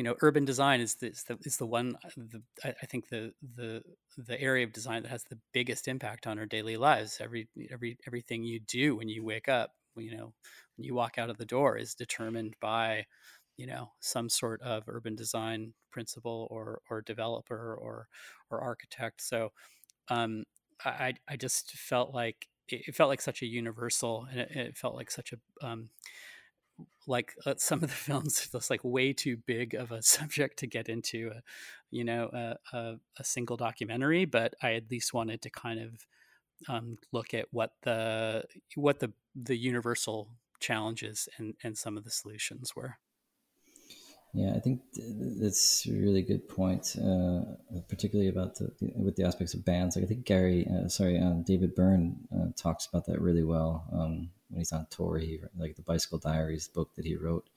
[0.01, 1.95] you know, urban design is the, is the, is the one.
[2.03, 3.83] Uh, the, I think the the
[4.17, 7.21] the area of design that has the biggest impact on our daily lives.
[7.21, 10.33] Every every everything you do when you wake up, you know,
[10.77, 13.05] when you walk out of the door, is determined by,
[13.59, 18.09] you know, some sort of urban design principle or or developer or
[18.51, 19.21] or architect.
[19.21, 19.51] So,
[20.09, 20.45] um,
[20.83, 24.95] I I just felt like it, felt like such a universal, and it, it felt
[24.95, 25.91] like such a um,
[27.07, 30.67] like uh, some of the films that's like way too big of a subject to
[30.67, 31.43] get into a,
[31.91, 36.07] you know a, a, a single documentary but i at least wanted to kind of
[36.69, 38.45] um, look at what the
[38.77, 40.29] what the the universal
[40.61, 42.99] challenges and and some of the solutions were
[44.33, 47.41] Yeah, I think that's a really good point, uh,
[47.89, 49.97] particularly about the with the aspects of bands.
[49.97, 53.89] Like I think Gary, uh, sorry, um, David Byrne uh, talks about that really well
[53.93, 55.19] um, when he's on tour.
[55.19, 57.49] He like the Bicycle Diaries book that he wrote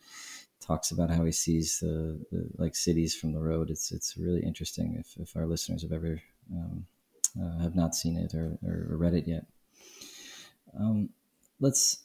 [0.66, 3.70] talks about how he sees the, the like cities from the road.
[3.70, 4.96] It's it's really interesting.
[5.00, 6.86] If, if our listeners have ever um,
[7.40, 9.46] uh, have not seen it or, or read it yet,
[10.80, 11.10] um,
[11.60, 12.00] let's.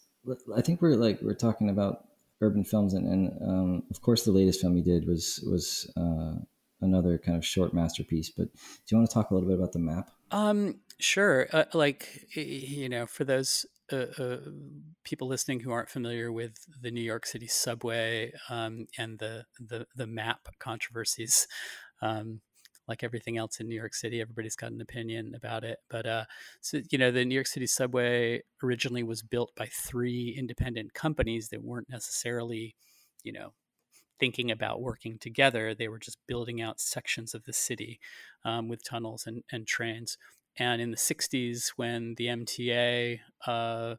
[0.55, 2.05] I think we're like we're talking about
[2.40, 6.35] urban films, and, and um, of course, the latest film he did was was uh,
[6.81, 8.29] another kind of short masterpiece.
[8.29, 10.11] But do you want to talk a little bit about the map?
[10.31, 11.48] Um, sure.
[11.53, 14.38] Uh, like you know, for those uh, uh,
[15.05, 19.87] people listening who aren't familiar with the New York City subway um, and the, the
[19.96, 21.46] the map controversies,
[22.03, 22.40] um,
[22.87, 25.79] like everything else in New York City, everybody's got an opinion about it.
[25.88, 26.24] But uh,
[26.61, 31.48] so you know, the New York City subway originally was built by three independent companies
[31.48, 32.74] that weren't necessarily,
[33.22, 33.53] you know,
[34.18, 35.74] thinking about working together.
[35.74, 38.01] They were just building out sections of the city
[38.44, 40.18] um, with tunnels and, and trains.
[40.59, 43.94] And in the 60s, when the MTA, uh,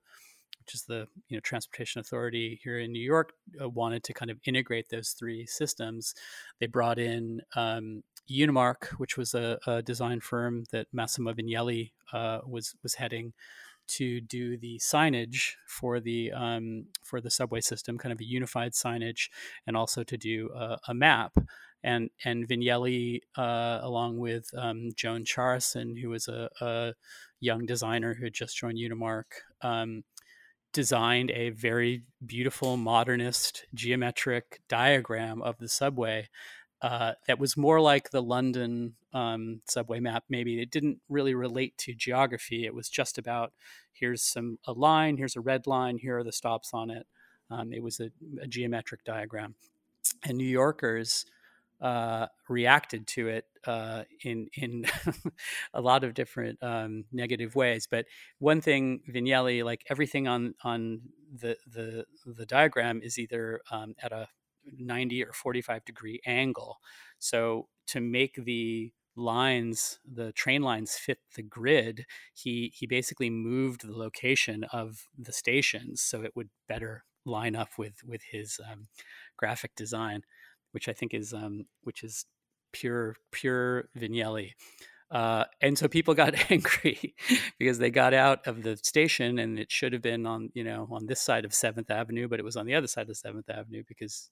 [0.59, 4.29] which is the you know transportation authority here in New York, uh, wanted to kind
[4.29, 6.13] of integrate those three systems,
[6.59, 12.39] they brought in um, Unimark, which was a, a, design firm that Massimo Vignelli uh,
[12.45, 13.33] was was heading
[13.87, 18.73] to do the signage for the um, for the subway system, kind of a unified
[18.73, 19.29] signage,
[19.65, 21.33] and also to do a, a map.
[21.83, 26.93] And and Vignelli, uh, along with um, Joan Charysyn, who was a, a,
[27.41, 29.23] young designer who had just joined Unimark,
[29.61, 30.03] um,
[30.73, 36.27] designed a very beautiful modernist geometric diagram of the subway
[36.81, 40.23] uh, that was more like the London um, subway map.
[40.29, 42.65] Maybe it didn't really relate to geography.
[42.65, 43.51] It was just about
[43.91, 47.05] here's some a line, here's a red line, here are the stops on it.
[47.51, 48.11] Um, it was a,
[48.41, 49.55] a, geometric diagram,
[50.23, 51.25] and New Yorkers
[51.81, 54.85] uh, reacted to it uh, in in
[55.73, 57.87] a lot of different um, negative ways.
[57.89, 58.05] But
[58.39, 61.01] one thing, Vignelli, like everything on on
[61.33, 64.27] the the the diagram is either um, at a
[64.77, 66.77] 90 or 45 degree angle.
[67.17, 73.87] So to make the lines, the train lines fit the grid, he he basically moved
[73.87, 78.87] the location of the stations so it would better line up with with his um,
[79.37, 80.23] graphic design,
[80.71, 82.25] which I think is um, which is
[82.71, 84.51] pure pure Vignelli.
[85.11, 87.15] Uh, and so people got angry
[87.57, 90.87] because they got out of the station and it should have been on, you know,
[90.91, 93.49] on this side of Seventh Avenue, but it was on the other side of Seventh
[93.49, 94.29] Avenue because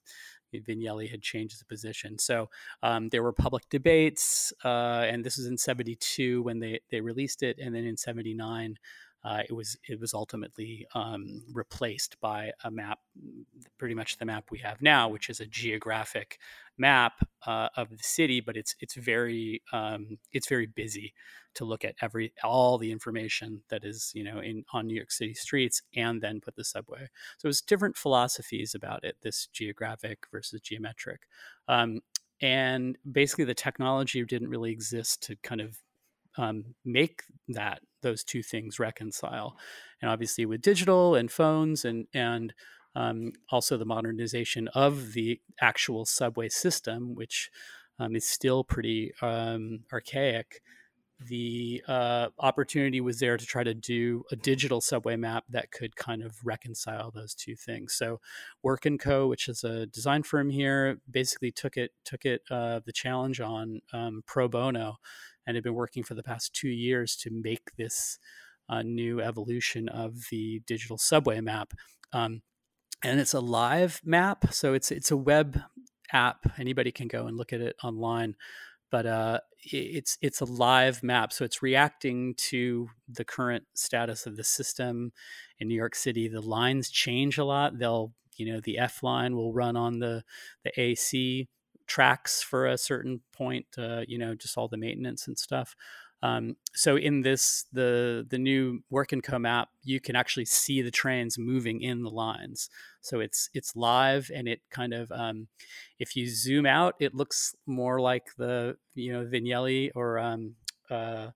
[0.54, 2.18] Vignelli had changed his position.
[2.18, 2.48] So
[2.82, 7.42] um, there were public debates, uh, and this was in '72 when they they released
[7.42, 8.76] it, and then in '79
[9.28, 12.98] uh, it was it was ultimately um, replaced by a map,
[13.76, 16.38] pretty much the map we have now, which is a geographic
[16.78, 17.12] map
[17.46, 21.12] uh, of the city, but it's it's very um, it's very busy
[21.52, 25.10] to look at every all the information that is you know in on New York
[25.10, 27.06] City streets and then put the subway.
[27.36, 29.16] So it's different philosophies about it.
[29.20, 31.28] This geographic versus geometric.
[31.68, 32.00] Um,
[32.40, 35.76] and basically, the technology didn't really exist to kind of
[36.38, 39.56] um, make that those two things reconcile.
[40.00, 42.54] And obviously, with digital and phones and and
[42.94, 47.50] um, also the modernization of the actual subway system, which
[47.98, 50.62] um, is still pretty um, archaic.
[51.20, 55.96] The uh, opportunity was there to try to do a digital subway map that could
[55.96, 57.94] kind of reconcile those two things.
[57.94, 58.20] So,
[58.62, 62.80] Work and Co., which is a design firm here, basically took it took it uh,
[62.86, 64.98] the challenge on um, pro bono
[65.48, 68.18] and had been working for the past two years to make this
[68.68, 71.72] uh, new evolution of the digital subway map.
[72.12, 72.42] Um,
[73.02, 75.58] and it's a live map, so it's it's a web
[76.12, 76.52] app.
[76.58, 78.36] Anybody can go and look at it online,
[78.90, 84.36] but uh, it's it's a live map, so it's reacting to the current status of
[84.36, 85.12] the system
[85.58, 86.28] in New York City.
[86.28, 87.78] The lines change a lot.
[87.78, 90.24] They'll you know the F line will run on the
[90.64, 91.48] the AC
[91.88, 95.74] tracks for a certain point, uh, you know, just all the maintenance and stuff.
[96.22, 100.82] Um, so in this, the the new Work and Co map, you can actually see
[100.82, 102.70] the trains moving in the lines.
[103.02, 105.48] So it's it's live and it kind of, um,
[106.00, 110.56] if you zoom out, it looks more like the you know Vignelli or um,
[110.90, 111.28] uh,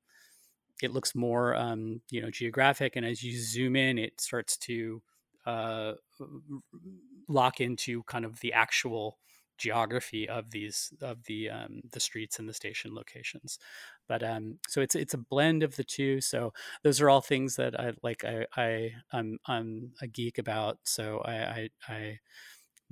[0.83, 2.97] it looks more um, you know geographic.
[2.97, 5.03] And as you zoom in, it starts to
[5.47, 5.93] uh,
[7.29, 9.19] lock into kind of the actual
[9.63, 13.59] geography of these of the um, the streets and the station locations
[14.09, 16.53] but um so it's it's a blend of the two so
[16.83, 21.23] those are all things that i like i i i'm i'm a geek about so
[21.25, 22.19] i i, I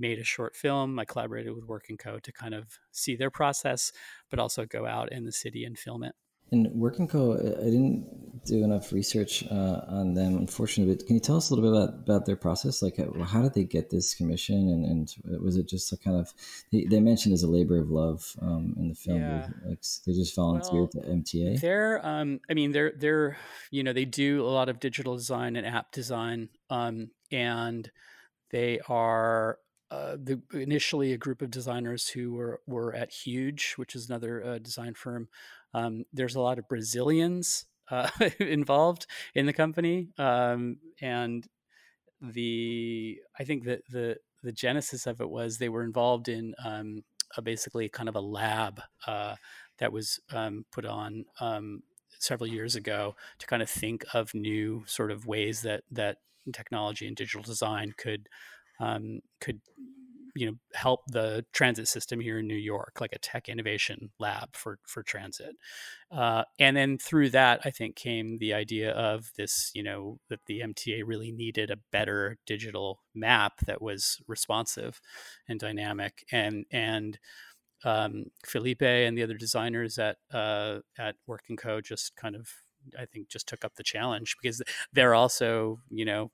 [0.00, 0.98] made a short film.
[0.98, 3.92] I collaborated with Work and Co to kind of see their process,
[4.30, 6.14] but also go out in the city and film it.
[6.52, 10.94] And Work and Co, I didn't do enough research uh, on them, unfortunately.
[10.94, 12.82] But can you tell us a little bit about, about their process?
[12.82, 14.68] Like, how, how did they get this commission?
[14.68, 16.32] And, and was it just a kind of
[16.72, 19.20] they, they mentioned as a labor of love um, in the film?
[19.20, 19.48] Yeah.
[19.64, 21.60] Like they just volunteered well, to MTA.
[21.60, 23.36] They're, um, I mean, they're they're
[23.70, 27.90] you know they do a lot of digital design and app design, um, and
[28.50, 29.58] they are
[29.90, 34.44] uh, the, initially a group of designers who were, were at Huge, which is another
[34.44, 35.28] uh, design firm.
[35.74, 38.08] Um, there's a lot of Brazilians uh,
[38.38, 41.46] involved in the company, um, and
[42.20, 47.02] the I think that the the genesis of it was they were involved in um,
[47.42, 49.36] basically kind of a lab uh,
[49.78, 51.82] that was um, put on um,
[52.18, 56.18] several years ago to kind of think of new sort of ways that that
[56.52, 58.28] technology and digital design could
[58.80, 59.60] um, could
[60.34, 64.56] you know help the transit system here in New York, like a tech innovation lab
[64.56, 65.56] for for transit.
[66.10, 70.40] Uh, and then through that, I think came the idea of this, you know, that
[70.46, 75.00] the MTA really needed a better digital map that was responsive
[75.48, 77.18] and dynamic, and and
[77.84, 82.48] um, Felipe and the other designers at uh, at Work and Co just kind of
[82.98, 84.62] I think just took up the challenge because
[84.92, 86.30] they're also you know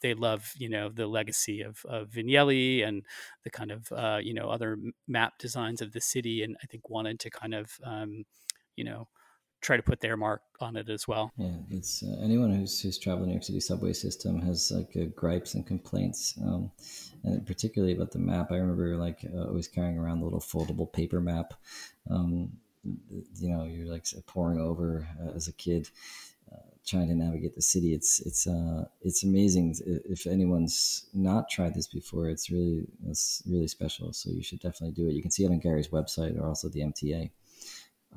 [0.00, 3.04] they love you know the legacy of, of Vignelli and
[3.42, 4.76] the kind of uh, you know other
[5.08, 8.24] map designs of the city, and I think wanted to kind of um,
[8.76, 9.08] you know
[9.60, 11.32] try to put their mark on it as well.
[11.38, 14.94] Yeah, it's uh, anyone who's who's traveled the New York City subway system has like
[14.96, 16.70] uh, gripes and complaints, um,
[17.24, 18.52] and particularly about the map.
[18.52, 21.54] I remember like uh, always carrying around the little foldable paper map.
[22.10, 22.52] Um,
[23.36, 25.88] you know, you're like pouring over uh, as a kid
[26.86, 27.94] trying to navigate the city.
[27.94, 29.76] It's it's uh it's amazing.
[29.86, 34.12] If anyone's not tried this before, it's really it's really special.
[34.12, 35.14] So you should definitely do it.
[35.14, 37.30] You can see it on Gary's website or also the MTA.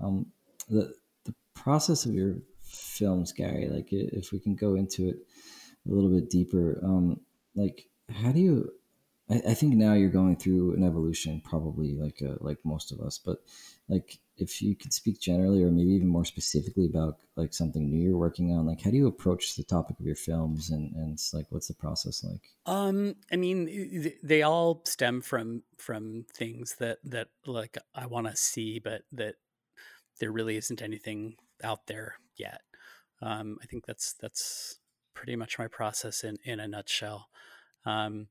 [0.01, 0.27] Um,
[0.69, 0.93] the
[1.25, 3.67] the process of your films, Gary.
[3.69, 5.17] Like if we can go into it
[5.89, 7.21] a little bit deeper, um,
[7.55, 8.71] like how do you?
[9.29, 12.99] I, I think now you're going through an evolution, probably like uh, like most of
[12.99, 13.39] us, but
[13.87, 18.09] like if you could speak generally or maybe even more specifically about like something new
[18.09, 21.13] you're working on like how do you approach the topic of your films and and
[21.13, 22.41] it's like what's the process like?
[22.65, 28.35] Um i mean they all stem from from things that that like i want to
[28.35, 29.35] see but that
[30.19, 32.61] there really isn't anything out there yet.
[33.21, 34.79] Um i think that's that's
[35.13, 37.29] pretty much my process in in a nutshell.
[37.85, 38.27] Um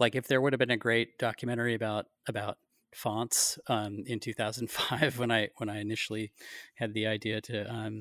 [0.00, 2.58] like if there would have been a great documentary about about
[2.98, 6.32] fonts um, in 2005 when I when I initially
[6.74, 8.00] had the idea to um,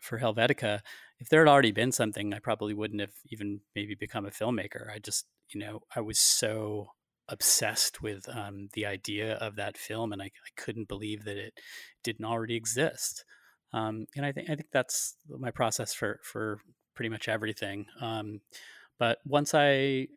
[0.00, 0.80] for Helvetica.
[1.18, 4.92] If there had already been something, I probably wouldn't have even maybe become a filmmaker.
[4.94, 6.90] I just you know I was so
[7.28, 11.52] obsessed with um, the idea of that film, and I, I, couldn't believe that it
[12.02, 13.22] didn't already exist.
[13.74, 16.60] Um, and I think I think that's my process for for
[16.94, 17.86] pretty much everything.
[18.00, 18.40] Um,
[18.98, 20.08] but once I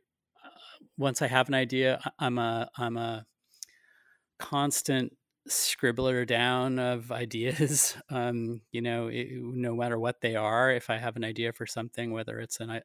[0.45, 3.25] uh, once I have an idea, I'm a I'm a
[4.41, 5.15] constant
[5.47, 10.97] scribbler down of ideas um, you know it, no matter what they are if i
[10.97, 12.81] have an idea for something whether it's an,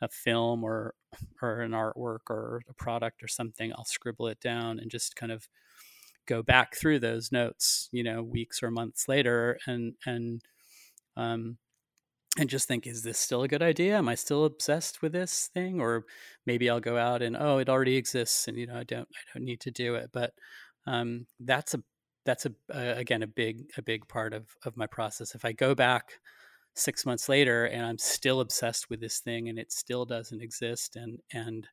[0.00, 0.94] a film or
[1.42, 5.32] or an artwork or a product or something i'll scribble it down and just kind
[5.32, 5.48] of
[6.26, 10.42] go back through those notes you know weeks or months later and and
[11.16, 11.58] um
[12.38, 13.98] and just think is this still a good idea?
[13.98, 15.80] Am i still obsessed with this thing?
[15.80, 16.04] Or
[16.46, 19.20] maybe i'll go out and oh it already exists and you know i don't i
[19.34, 20.10] don't need to do it.
[20.12, 20.32] But
[20.86, 21.82] um, that's a
[22.24, 25.34] that's a again a big a big part of of my process.
[25.34, 26.20] If I go back
[26.74, 30.96] six months later and I'm still obsessed with this thing and it still doesn't exist,
[30.96, 31.68] and and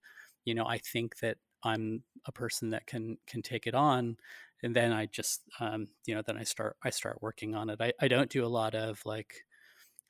[0.46, 4.18] you know I think that I'm a person that can can take it on,
[4.64, 7.80] and then I just um, you know then I start I start working on it.
[7.82, 9.46] I, I don't do a lot of like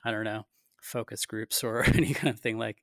[0.06, 0.46] I don't know
[0.82, 2.78] focus groups or any kind of thing like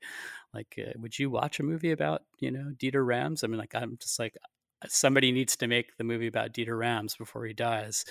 [0.54, 3.44] like uh, would you watch a movie about you know Dieter Rams?
[3.44, 4.36] I mean like I'm just like
[4.86, 8.04] somebody needs to make the movie about Dieter Rams before he dies.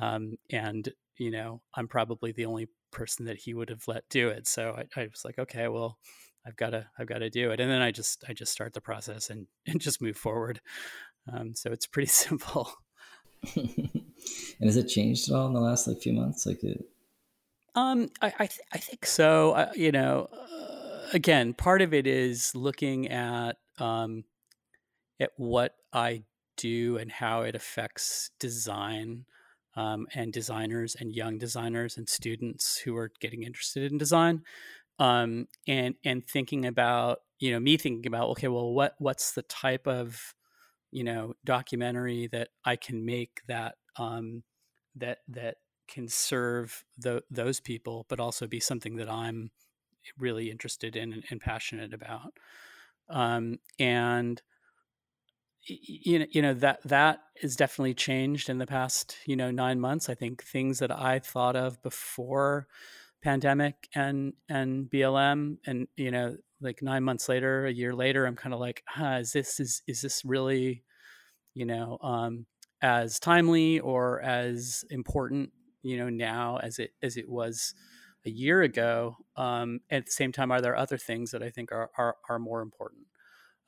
[0.00, 4.28] Um, and, you know, I'm probably the only person that he would have let do
[4.28, 4.46] it.
[4.46, 5.98] So I, I was like, okay, well,
[6.46, 7.60] I've got to, I've got to do it.
[7.60, 10.60] And then I just, I just start the process and, and just move forward.
[11.32, 12.72] Um, so it's pretty simple.
[13.54, 14.04] and
[14.62, 16.46] has it changed at all in the last like few months?
[16.46, 16.84] Like it...
[17.74, 19.52] Um, I, I, th- I think so.
[19.52, 24.24] I, you know, uh, again, part of it is looking at, um,
[25.20, 26.22] at what I
[26.56, 29.24] do and how it affects design
[29.76, 34.42] um, and designers and young designers and students who are getting interested in design
[34.98, 39.42] um, and and thinking about you know me thinking about okay well what what's the
[39.42, 40.34] type of
[40.90, 44.42] you know documentary that i can make that um
[44.96, 49.50] that that can serve the, those people but also be something that i'm
[50.18, 52.32] really interested in and, and passionate about?
[53.08, 54.40] Um and
[55.68, 59.80] you know you know that that is definitely changed in the past you know 9
[59.80, 62.66] months i think things that i thought of before
[63.22, 68.34] pandemic and and blm and you know like nine months later, a year later, I'm
[68.34, 70.82] kind of like, huh, is this is is this really,
[71.54, 72.46] you know, um,
[72.82, 75.52] as timely or as important,
[75.82, 77.74] you know, now as it as it was
[78.26, 79.16] a year ago?
[79.36, 82.38] Um, at the same time, are there other things that I think are are, are
[82.38, 83.06] more important?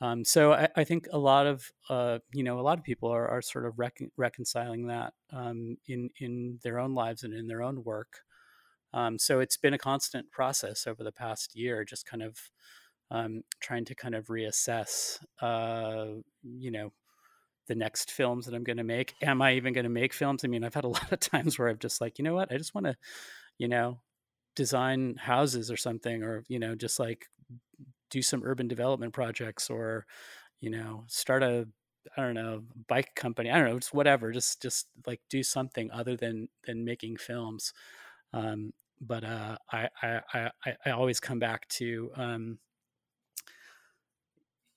[0.03, 3.11] Um, so I, I, think a lot of uh, you know a lot of people
[3.11, 7.47] are, are sort of recon- reconciling that um, in in their own lives and in
[7.47, 8.21] their own work.
[8.95, 12.39] Um, so it's been a constant process over the past year, just kind of
[13.11, 16.93] um, trying to kind of reassess, uh, you know,
[17.67, 19.15] the next films that I'm going to make.
[19.23, 20.45] Am I even going to make films?
[20.45, 22.53] I mean, I've had a lot of times where I've just like, you know what,
[22.53, 22.97] I just want to,
[23.59, 24.01] you know,
[24.57, 27.27] design houses or something, or you know, just like
[28.11, 30.07] do some urban development projects, or
[30.61, 31.69] you know, start a
[32.17, 33.51] I don't know bike company.
[33.51, 34.33] I don't know, just whatever.
[34.33, 37.73] Just just like do something other than than making films.
[38.33, 40.51] Um, but uh, I, I I
[40.87, 42.59] I always come back to um,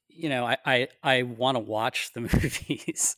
[0.10, 3.16] you know, I I, I want to watch the movies,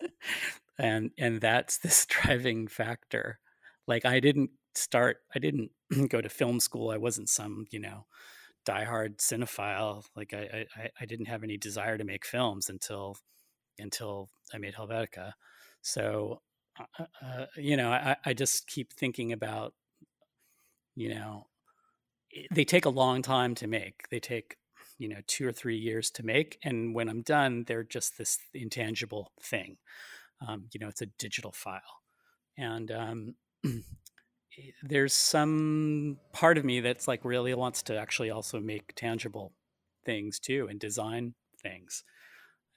[0.78, 3.39] and and that's this driving factor.
[3.88, 5.72] Like I didn't start, I didn't
[6.09, 6.89] go to film school.
[6.89, 8.05] I wasn't some you know
[8.66, 10.03] diehard cinephile.
[10.16, 13.18] Like I I, I didn't have any desire to make films until
[13.80, 15.34] until I made Helvetica.
[15.82, 16.41] So
[16.80, 19.74] uh, uh, uh, you know, I, I just keep thinking about
[20.95, 21.47] you know
[22.51, 24.09] they take a long time to make.
[24.09, 24.57] They take
[24.97, 28.38] you know two or three years to make and when i'm done they're just this
[28.53, 29.78] intangible thing
[30.47, 32.01] um, you know it's a digital file
[32.57, 33.36] and um,
[34.84, 39.51] there's some part of me that's like really wants to actually also make tangible
[40.06, 42.03] things too and design things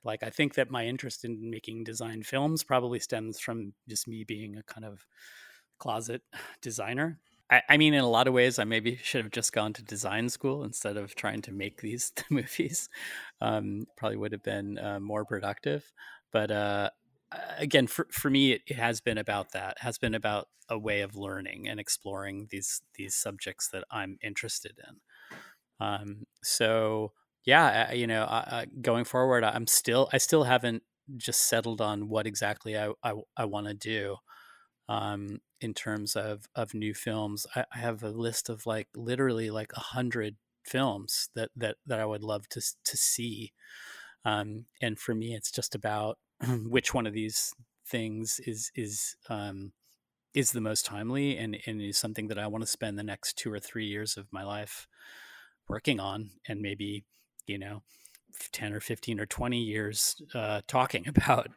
[0.05, 4.25] like i think that my interest in making design films probably stems from just me
[4.25, 5.05] being a kind of
[5.79, 6.23] closet
[6.63, 7.19] designer
[7.51, 9.83] I, I, mean, in a lot of ways, I maybe should have just gone to
[9.83, 12.89] design school instead of trying to make these movies.
[13.41, 15.91] Um, probably would have been uh, more productive.
[16.31, 16.91] But uh,
[17.59, 19.73] again, for, for me, it, it, has been about that.
[19.73, 24.19] It has been about a way of learning and exploring these these subjects that I'm
[24.23, 25.87] interested in.
[25.87, 27.13] Um, so
[27.45, 30.83] yeah, I, you know, I, going forward, I'm still I still haven't
[31.17, 34.17] just settled on what exactly I I, I want to do
[34.89, 37.47] um, in terms of of new films.
[37.55, 42.01] I, I, have a list of like literally like a hundred films that that that
[42.01, 43.53] I would love to to see.
[44.25, 46.19] Um, and for me, it's just about
[46.67, 47.55] which one of these
[47.87, 49.73] things is is um,
[50.35, 53.37] is the most timely and, and is something that I want to spend the next
[53.39, 54.87] two or three years of my life
[55.69, 57.05] working on, and maybe
[57.47, 57.83] you know.
[58.53, 61.51] 10 or 15 or 20 years uh, talking about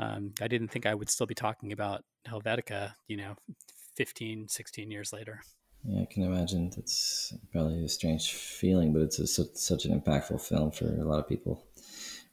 [0.00, 3.36] um, I didn't think I would still be talking about Helvetica, you know,
[3.96, 5.42] 15, 16 years later.
[5.84, 6.70] Yeah, I can imagine.
[6.74, 11.18] That's probably a strange feeling, but it's a, such an impactful film for a lot
[11.18, 11.66] of people.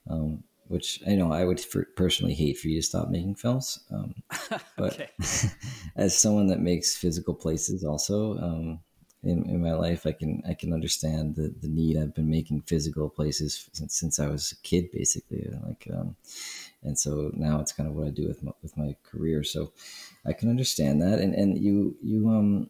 [0.10, 1.64] Um, which I know I would
[1.96, 3.80] personally hate for you to stop making films.
[3.92, 4.16] Um,
[4.78, 5.12] but
[5.96, 8.80] as someone that makes physical places, also um,
[9.24, 11.98] in, in my life, I can I can understand the, the need.
[11.98, 15.48] I've been making physical places since, since I was a kid, basically.
[15.66, 16.16] Like um,
[16.84, 19.44] and so now it's kind of what I do with my, with my career.
[19.44, 19.72] So
[20.26, 21.20] I can understand that.
[21.20, 22.70] And and you you um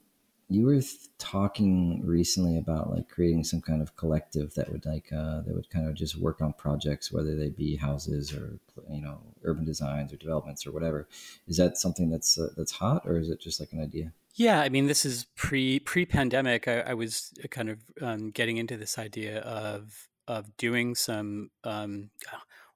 [0.50, 0.82] you were
[1.18, 5.70] talking recently about like creating some kind of collective that would like uh, that would
[5.70, 10.14] kind of just work on projects, whether they be houses or you know urban designs
[10.14, 11.08] or developments or whatever.
[11.48, 14.14] Is that something that's uh, that's hot, or is it just like an idea?
[14.36, 16.68] Yeah, I mean, this is pre pre pandemic.
[16.68, 22.12] I, I, was kind of um, getting into this idea of of doing some um,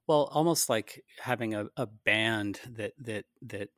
[0.06, 3.70] well almost like having a, a band that that that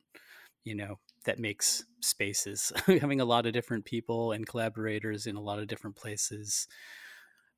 [0.65, 5.41] you know that makes spaces having a lot of different people and collaborators in a
[5.41, 6.67] lot of different places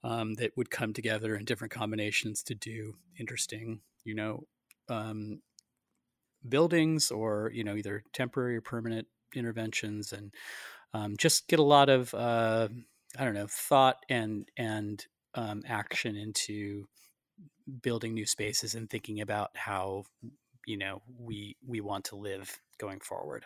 [0.03, 4.43] um, that would come together in different combinations to do interesting you know
[4.89, 5.41] um,
[6.47, 10.33] buildings or you know either temporary or permanent interventions and
[10.93, 12.67] um, just get a lot of uh,
[13.17, 15.05] i don't know thought and and
[15.35, 16.85] um, action into
[17.81, 20.03] building new spaces and thinking about how
[20.67, 23.45] you know we we want to live going forward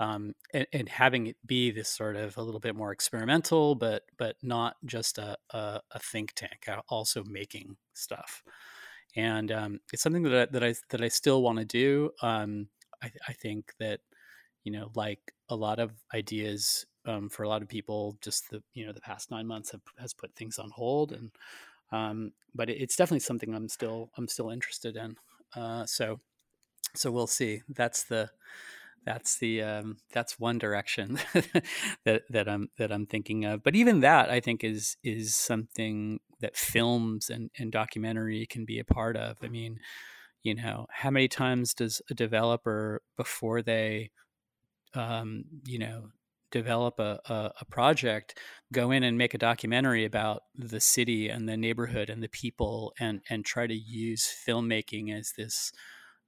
[0.00, 4.02] um, and, and, having it be this sort of a little bit more experimental, but
[4.18, 8.42] but not just a, a, a think tank, also making stuff.
[9.14, 12.10] And um, it's something that I, that I that I still want to do.
[12.22, 12.68] Um,
[13.02, 14.00] I, I, think that
[14.64, 18.62] you know, like a lot of ideas um, for a lot of people, just the
[18.74, 21.30] you know the past nine months have has put things on hold, and
[21.92, 25.14] um, but it, it's definitely something I'm still I'm still interested in.
[25.54, 26.18] Uh, so
[26.94, 27.62] so we'll see.
[27.68, 28.30] That's the
[29.04, 31.18] that's the um, that's one direction
[32.04, 33.62] that that I'm that I'm thinking of.
[33.62, 38.78] But even that, I think, is is something that films and, and documentary can be
[38.78, 39.38] a part of.
[39.42, 39.78] I mean,
[40.42, 44.10] you know, how many times does a developer before they,
[44.94, 46.08] um, you know,
[46.50, 48.38] develop a, a, a, project
[48.72, 52.94] go in and make a documentary about the city and the neighborhood and the people
[53.00, 55.72] and and try to use filmmaking as this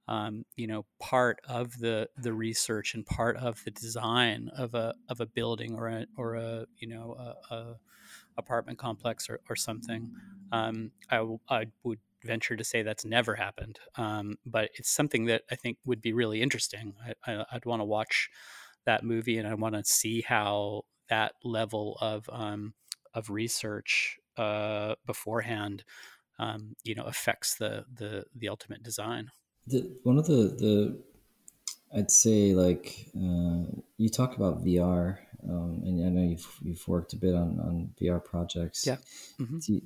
[0.07, 4.93] um, you know part of the the research and part of the design of a
[5.09, 7.75] of a building or a or a you know a, a
[8.37, 10.11] apartment complex or, or something
[10.51, 15.25] um, I, w- I would venture to say that's never happened um, but it's something
[15.25, 16.93] that I think would be really interesting.
[17.25, 18.29] I, I, would want to watch
[18.85, 22.73] that movie and I want to see how that level of um,
[23.13, 25.83] of research uh, beforehand
[26.39, 29.31] um, you know affects the the the ultimate design
[29.67, 30.97] the, one of the the
[31.95, 33.63] I'd say like uh,
[33.97, 37.89] you talk about VR, um, and I know you've you've worked a bit on, on
[38.01, 38.85] VR projects.
[38.85, 38.97] Yeah.
[39.39, 39.59] Mm-hmm.
[39.59, 39.81] Do,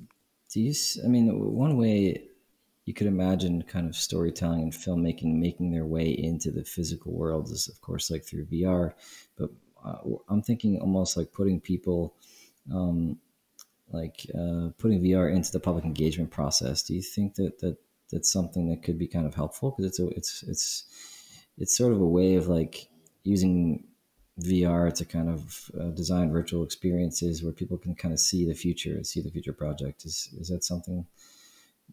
[0.52, 0.74] do you?
[1.04, 2.24] I mean, one way
[2.84, 7.48] you could imagine kind of storytelling and filmmaking making their way into the physical world
[7.50, 8.94] is, of course, like through VR.
[9.36, 9.50] But
[9.84, 12.16] uh, I'm thinking almost like putting people,
[12.72, 13.18] um,
[13.92, 16.82] like uh, putting VR into the public engagement process.
[16.82, 17.76] Do you think that that
[18.12, 20.84] that's something that could be kind of helpful because it's a, it's it's
[21.58, 22.88] it's sort of a way of like
[23.24, 23.84] using
[24.40, 28.54] VR to kind of uh, design virtual experiences where people can kind of see the
[28.54, 30.04] future, see the future project.
[30.04, 31.06] Is is that something?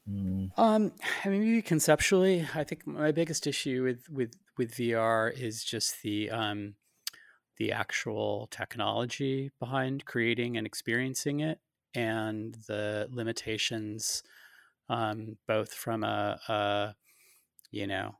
[0.09, 0.51] Mm.
[0.57, 0.91] Um,
[1.25, 6.01] I mean, maybe conceptually, I think my biggest issue with with with VR is just
[6.01, 6.75] the um,
[7.57, 11.59] the actual technology behind creating and experiencing it,
[11.93, 14.23] and the limitations
[14.89, 16.95] um, both from a, a,
[17.71, 18.15] you know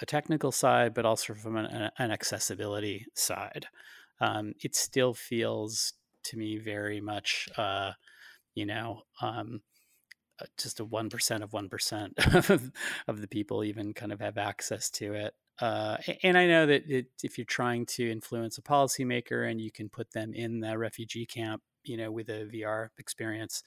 [0.00, 3.66] a technical side, but also from an, an accessibility side.
[4.20, 5.94] Um, it still feels
[6.24, 7.92] to me very much, uh,
[8.54, 9.62] you know, um,
[10.40, 12.14] uh, just a one percent of one percent
[13.08, 15.34] of the people even kind of have access to it.
[15.60, 19.72] Uh, and I know that it, if you're trying to influence a policymaker and you
[19.72, 23.64] can put them in the refugee camp, you know, with a VR experience,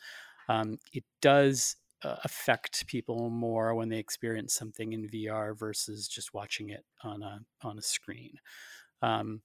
[0.47, 6.33] um, it does uh, affect people more when they experience something in VR versus just
[6.33, 8.33] watching it on a on a screen.
[9.01, 9.41] Um,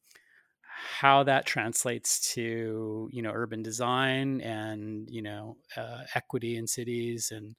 [0.77, 7.33] how that translates to you know urban design and you know uh, equity in cities
[7.35, 7.57] and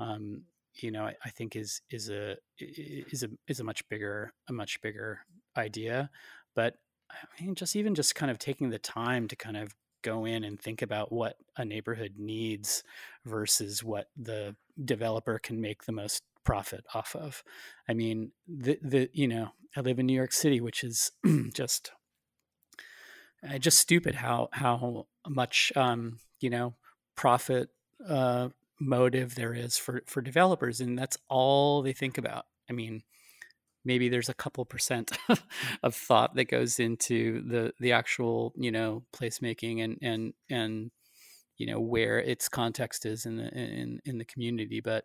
[0.00, 0.42] um,
[0.74, 4.52] you know I, I, think is is a is a is a much bigger a
[4.52, 5.20] much bigger
[5.56, 6.10] idea
[6.54, 6.74] but
[7.10, 10.44] I mean just even just kind of taking the time to kind of go in
[10.44, 12.82] and think about what a neighborhood needs
[13.24, 17.42] versus what the developer can make the most profit off of.
[17.88, 21.12] I mean, the the you know, I live in New York City, which is
[21.52, 21.90] just
[23.48, 26.74] uh, just stupid how how much um, you know
[27.16, 27.70] profit
[28.08, 28.48] uh,
[28.80, 32.46] motive there is for for developers, and that's all they think about.
[32.70, 33.02] I mean,
[33.88, 35.10] maybe there's a couple percent
[35.82, 40.90] of thought that goes into the the actual you know placemaking and and and
[41.56, 45.04] you know where its context is in the in in the community but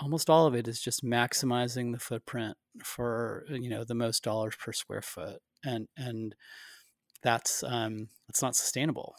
[0.00, 4.56] almost all of it is just maximizing the footprint for you know the most dollars
[4.56, 6.34] per square foot and and
[7.22, 9.14] that's um that's not sustainable.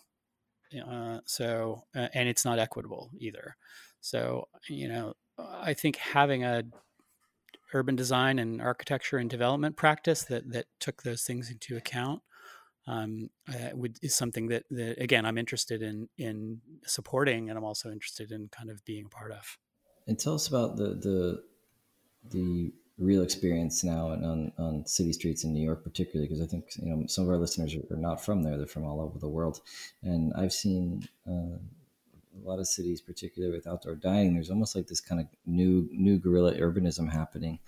[0.76, 3.56] Uh, so uh, and it's not equitable either.
[4.02, 6.64] So you know i think having a
[7.74, 12.22] urban design and architecture and development practice that that took those things into account
[12.88, 17.64] um, uh, would, is something that, that again I'm interested in in supporting, and I'm
[17.64, 19.58] also interested in kind of being a part of.
[20.08, 21.44] And tell us about the the
[22.30, 26.66] the real experience now on on city streets in New York, particularly because I think
[26.78, 29.30] you know some of our listeners are, not from there; they're from all over the
[29.30, 29.62] world,
[30.04, 31.08] and I've seen.
[31.28, 31.58] Uh,
[32.44, 35.88] a lot of cities, particularly with outdoor dining, there's almost like this kind of new
[35.92, 37.60] new guerrilla urbanism happening.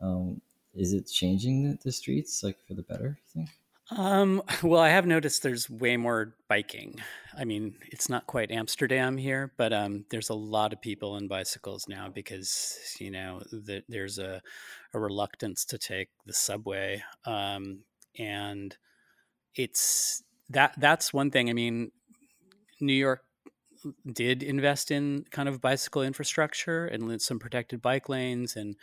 [0.00, 0.40] Um,
[0.74, 3.18] is it changing the, the, streets like for the better?
[3.34, 3.48] You think?
[3.90, 7.00] Um, well, I have noticed there's way more biking.
[7.36, 11.26] I mean, it's not quite Amsterdam here, but um, there's a lot of people in
[11.26, 14.42] bicycles now because you know the, there's a,
[14.94, 17.02] a reluctance to take the subway.
[17.24, 17.80] Um,
[18.18, 18.76] and
[19.54, 21.50] it's that that's one thing.
[21.50, 21.90] I mean,
[22.80, 23.22] New York
[24.10, 28.76] did invest in kind of bicycle infrastructure and some protected bike lanes and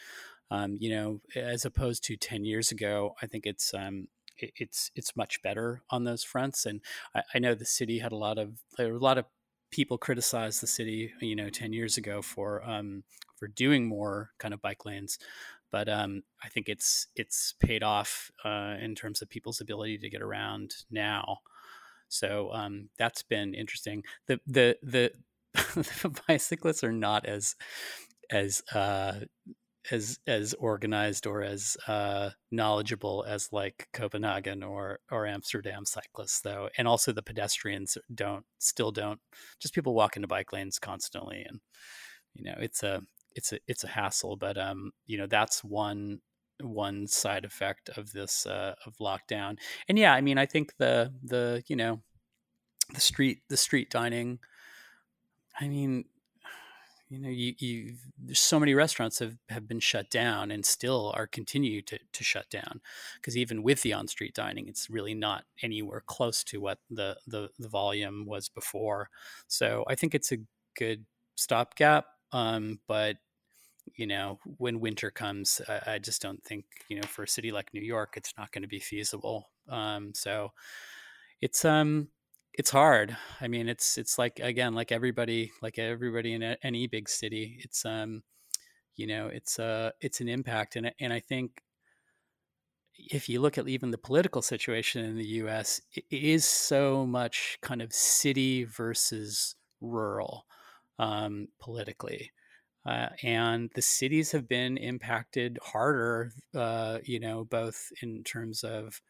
[0.51, 4.91] um, you know as opposed to 10 years ago i think it's um, it, it's
[4.95, 6.81] it's much better on those fronts and
[7.15, 9.25] I, I, know the city had a lot of a lot of
[9.71, 13.03] people criticized the city you know 10 years ago for um,
[13.35, 15.17] for doing more kind of bike lanes
[15.75, 20.09] but um, I think it's it's paid off uh, in terms of people's ability to
[20.09, 21.39] get around now.
[22.17, 24.03] So um, that's been interesting.
[24.27, 25.11] The the the,
[25.53, 27.55] the bicyclists are not as
[28.31, 29.21] as uh,
[29.91, 36.69] as as organized or as uh, knowledgeable as like Copenhagen or or Amsterdam cyclists though,
[36.77, 39.19] and also the pedestrians don't still don't
[39.59, 41.59] just people walk into bike lanes constantly, and
[42.33, 43.01] you know it's a
[43.35, 44.37] it's a it's a hassle.
[44.37, 46.19] But um, you know that's one
[46.61, 49.57] one side effect of this uh, of lockdown.
[49.87, 52.01] And yeah, I mean, I think the the you know
[52.93, 54.39] the street the street dining.
[55.59, 56.05] I mean,
[57.09, 61.13] you know, you, you there's so many restaurants have, have been shut down and still
[61.15, 62.81] are continue to, to shut down
[63.15, 67.17] because even with the on street dining, it's really not anywhere close to what the,
[67.27, 69.09] the the volume was before.
[69.47, 70.37] So I think it's a
[70.77, 72.05] good stopgap.
[72.31, 73.17] Um, but
[73.95, 77.51] you know, when winter comes, I, I, just don't think, you know, for a city
[77.51, 79.49] like New York, it's not going to be feasible.
[79.69, 80.51] Um, so
[81.41, 82.09] it's, um,
[82.53, 83.15] it's hard.
[83.41, 87.59] I mean, it's, it's like, again, like everybody, like everybody in a, any big city,
[87.63, 88.23] it's, um,
[88.95, 90.75] you know, it's, uh, it's an impact.
[90.75, 91.61] And, and I think
[92.97, 97.57] if you look at even the political situation in the U.S., it is so much
[97.61, 100.45] kind of city versus rural
[100.99, 102.31] um, politically.
[102.85, 109.01] Uh, and the cities have been impacted harder, uh, you know, both in terms of,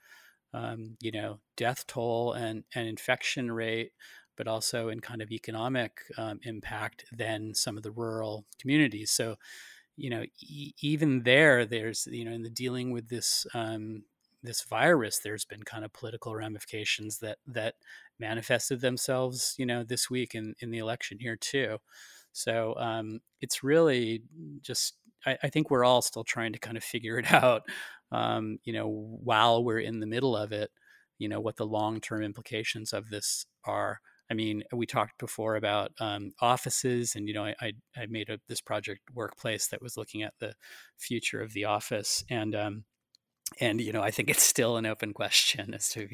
[0.54, 3.92] um, you know, death toll and, and infection rate,
[4.38, 9.12] but also in kind of economic um, impact than some of the rural communities.
[9.12, 9.36] So,
[9.96, 14.04] you know, e- even there, there's, you know, in the dealing with this um,
[14.44, 17.76] this virus, there's been kind of political ramifications that that
[18.20, 21.80] manifested themselves, you know, this week in in the election here too.
[22.36, 24.22] So um, it's really
[24.62, 27.64] just, I, I, think we're all still trying to kind of figure it out,
[28.12, 28.90] um, you know,
[29.24, 30.70] while we're in the middle of it,
[31.18, 34.02] you know, what the long term implications of this are.
[34.30, 38.30] I mean, we talked before about um, offices, and you know, I, I, I made
[38.30, 40.56] a, this project workplace that was looking at the
[40.98, 42.84] future of the office, and um,
[43.60, 46.08] and you know i think it's still an open question as to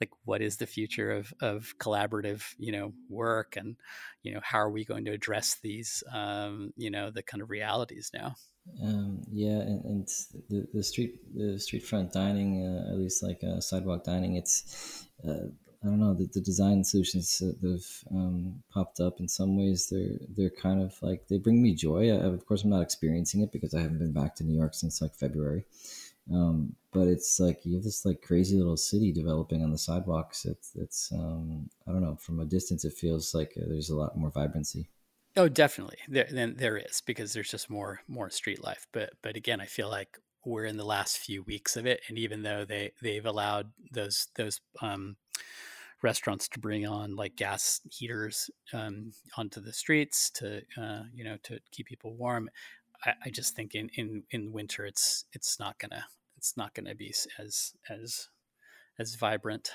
[0.00, 3.56] like what is the future of of collaborative you know work?
[3.56, 3.76] And
[4.22, 7.50] you know how are we going to address these um, you know the kind of
[7.50, 8.36] realities now?
[8.82, 10.08] Um, yeah and, and,
[10.48, 15.06] the, the street the street front dining uh, at least like uh, sidewalk dining it's
[15.26, 15.48] uh,
[15.82, 19.88] I don't know the, the design solutions that have um, popped up in some ways.
[19.90, 22.10] They're they're kind of like they bring me joy.
[22.10, 24.74] I, of course I'm not experiencing it because I haven't been back to New York
[24.74, 25.64] since like February
[26.32, 30.44] um, but it's like you have this like crazy little city developing on the sidewalks.
[30.44, 32.16] It's, it's um, I don't know.
[32.16, 34.88] From a distance, it feels like uh, there's a lot more vibrancy.
[35.36, 35.98] Oh, definitely.
[36.08, 38.86] There, then there is because there's just more more street life.
[38.92, 42.18] But but again, I feel like we're in the last few weeks of it, and
[42.18, 45.16] even though they they've allowed those those um,
[46.02, 51.36] restaurants to bring on like gas heaters um, onto the streets to uh, you know
[51.44, 52.50] to keep people warm,
[53.04, 56.04] I, I just think in, in in winter it's it's not gonna
[56.40, 58.28] it's not going to be as as
[58.98, 59.70] as vibrant.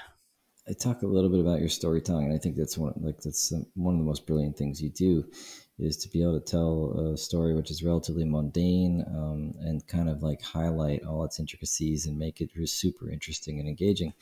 [0.68, 3.54] I talk a little bit about your storytelling, and I think that's one like that's
[3.54, 5.30] um, one of the most brilliant things you do
[5.78, 10.08] is to be able to tell a story which is relatively mundane um, and kind
[10.08, 14.14] of like highlight all its intricacies and make it super interesting and engaging.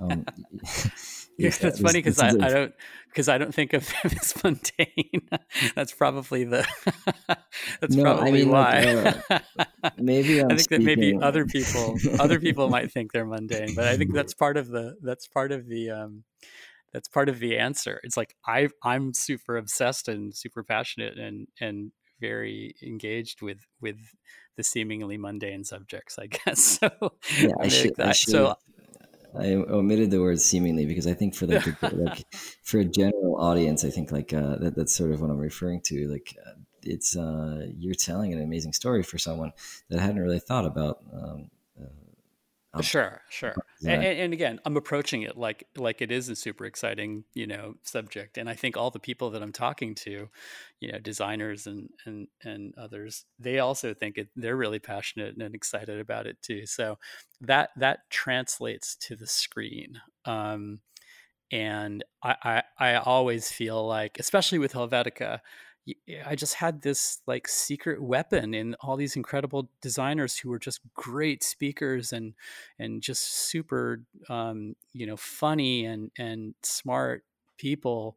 [0.00, 0.26] Um,
[1.38, 2.74] yeah, that's funny because I, I, don't
[3.08, 5.28] because I don't think of them as mundane.
[5.74, 6.66] that's probably the
[7.80, 8.80] that's no, probably I mean, why.
[8.80, 9.42] Like,
[9.84, 13.74] uh, maybe I'm i think that maybe other people other people might think they're mundane,
[13.74, 16.24] but I think that's part of the that's part of the um,
[16.92, 18.00] that's part of the answer.
[18.02, 23.98] It's like I I'm super obsessed and super passionate and and very engaged with with
[24.56, 26.78] the seemingly mundane subjects, I guess.
[26.80, 26.90] So
[27.38, 28.56] yeah, I should, I should, so
[29.38, 32.24] I omitted the word seemingly because I think for the like
[32.62, 35.80] for a general audience, I think like uh, that that's sort of what I'm referring
[35.82, 36.08] to.
[36.08, 39.52] Like uh, it's uh, you're telling an amazing story for someone
[39.90, 41.50] that hadn't really thought about um,
[42.76, 43.54] Um, sure, sure.
[43.86, 47.74] And, and, again, I'm approaching it like like it is a super exciting, you know,
[47.82, 48.38] subject.
[48.38, 50.28] And I think all the people that I'm talking to,
[50.80, 54.28] you know, designers and and and others, they also think it.
[54.36, 56.66] They're really passionate and excited about it too.
[56.66, 56.98] So
[57.40, 60.00] that that translates to the screen.
[60.24, 60.80] Um,
[61.52, 65.40] and I, I I always feel like, especially with Helvetica,
[66.26, 70.80] I just had this like secret weapon in all these incredible designers who were just
[70.94, 72.34] great speakers and
[72.78, 77.24] and just super um, you know funny and and smart
[77.56, 78.16] people.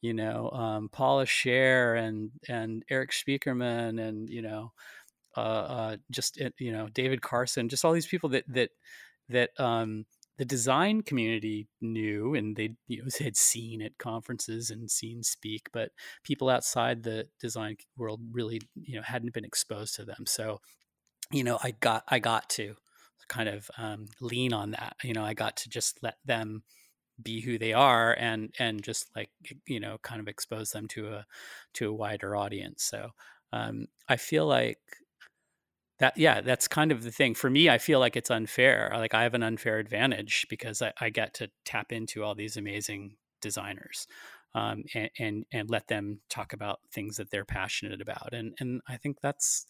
[0.00, 4.72] You know, um, Paula Scher and and Erik Spiekermann and you know
[5.36, 8.70] uh, uh, just eh, you know David Carson, just all these people that that
[9.28, 10.06] that um,
[10.38, 15.68] the design community knew and they you know had seen at conferences and seen speak
[15.72, 15.90] but
[16.24, 20.24] people outside the design world really you know hadn't been exposed to them.
[20.26, 20.60] So
[21.30, 22.74] you know i got i got to
[23.28, 24.96] kind of um, lean on that.
[25.02, 26.62] You know i got to just let them
[27.20, 29.30] be who they are and and just like
[29.66, 31.26] you know kind of expose them to a
[31.74, 32.84] to a wider audience.
[32.84, 33.10] So
[33.52, 34.78] um, i feel like
[35.98, 37.34] that yeah that's kind of the thing.
[37.34, 40.92] For me i feel like it's unfair like i have an unfair advantage because i,
[41.00, 44.06] I get to tap into all these amazing designers
[44.54, 48.80] um, and, and, and let them talk about things that they're passionate about and and
[48.88, 49.66] i think that's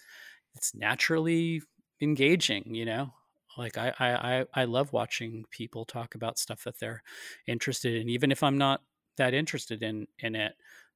[0.55, 1.63] it's naturally
[2.01, 3.13] engaging you know?
[3.57, 7.03] Like I, I i love watching people talk about stuff that they're
[7.47, 8.83] interested in even if i'm not
[9.17, 10.53] that interested in in it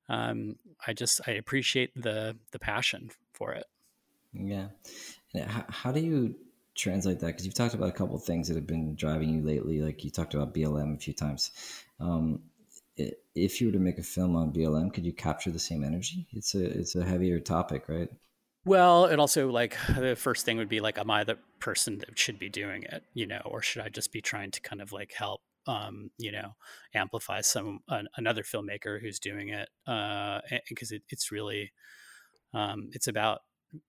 [0.09, 0.57] um,
[0.87, 3.65] i just i appreciate the the passion for it.
[4.33, 4.69] Yeah
[5.35, 6.35] how, how do you
[6.75, 7.27] translate that?
[7.29, 9.81] Because you've talked about a couple of things that have been driving you lately.
[9.81, 11.51] Like you talked about BLM a few times.
[12.01, 12.43] Um,
[13.35, 16.27] if you were to make a film on BLM, could you capture the same energy?
[16.33, 18.09] It's a it's a heavier topic, right?
[18.65, 22.19] Well, and also like the first thing would be like, am I the person that
[22.19, 24.93] should be doing it, you know, or should I just be trying to kind of
[24.93, 26.55] like help, um, you know,
[26.95, 29.69] amplify some an, another filmmaker who's doing it,
[30.69, 31.73] because uh, it, it's really,
[32.55, 33.41] um, it's about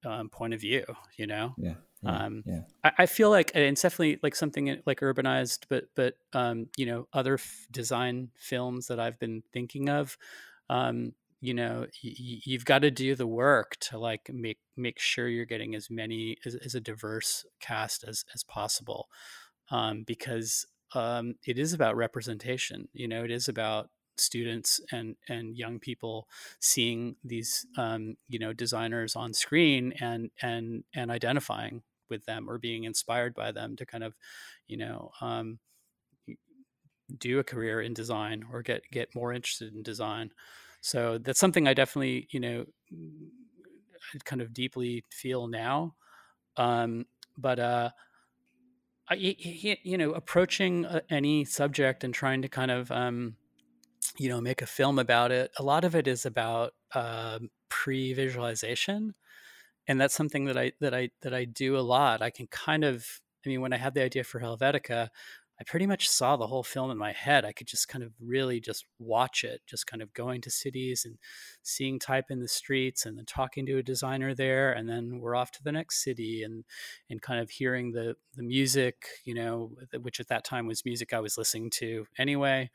[0.06, 0.86] um, point of view,
[1.18, 1.54] you know?
[1.58, 1.76] Yeah.
[2.02, 2.62] Yeah, um, yeah.
[2.84, 7.08] I, I, feel like it's definitely like something like urbanized, but, but, um, you know,
[7.14, 10.18] other f- design films that I've been thinking of,
[10.70, 15.30] um, you know, y- you've got to do the work to like make, make sure
[15.30, 19.08] you're getting as many, as, as a diverse cast as, as possible.
[19.72, 25.58] Um, because, um, it is about representation, you know, it is about students and and
[25.58, 26.28] young people
[26.60, 32.58] seeing these um, you know designers on screen and and and identifying with them or
[32.58, 34.16] being inspired by them to kind of
[34.68, 35.60] you know um,
[37.18, 40.32] do a career in design or get get more interested in design.
[40.82, 42.66] So that's something i definitely you know
[44.26, 45.96] kind of deeply feel now.
[46.58, 47.06] Um,
[47.38, 47.90] but uh
[49.10, 53.36] I, you know approaching uh, any subject and trying to kind of um,
[54.18, 55.52] you know make a film about it.
[55.58, 57.40] A lot of it is about uh,
[57.70, 59.14] pre-visualization
[59.88, 62.22] and that's something that i that i that i do a lot.
[62.22, 63.06] I can kind of
[63.46, 65.10] i mean when i had the idea for helvetica
[65.60, 67.46] i pretty much saw the whole film in my head.
[67.46, 71.06] I could just kind of really just watch it just kind of going to cities
[71.06, 71.18] and
[71.62, 75.36] seeing type in the streets and then talking to a designer there and then we're
[75.36, 76.64] off to the next city and
[77.10, 81.14] and kind of hearing the the music you know which at that time was music
[81.14, 82.70] i was listening to anyway.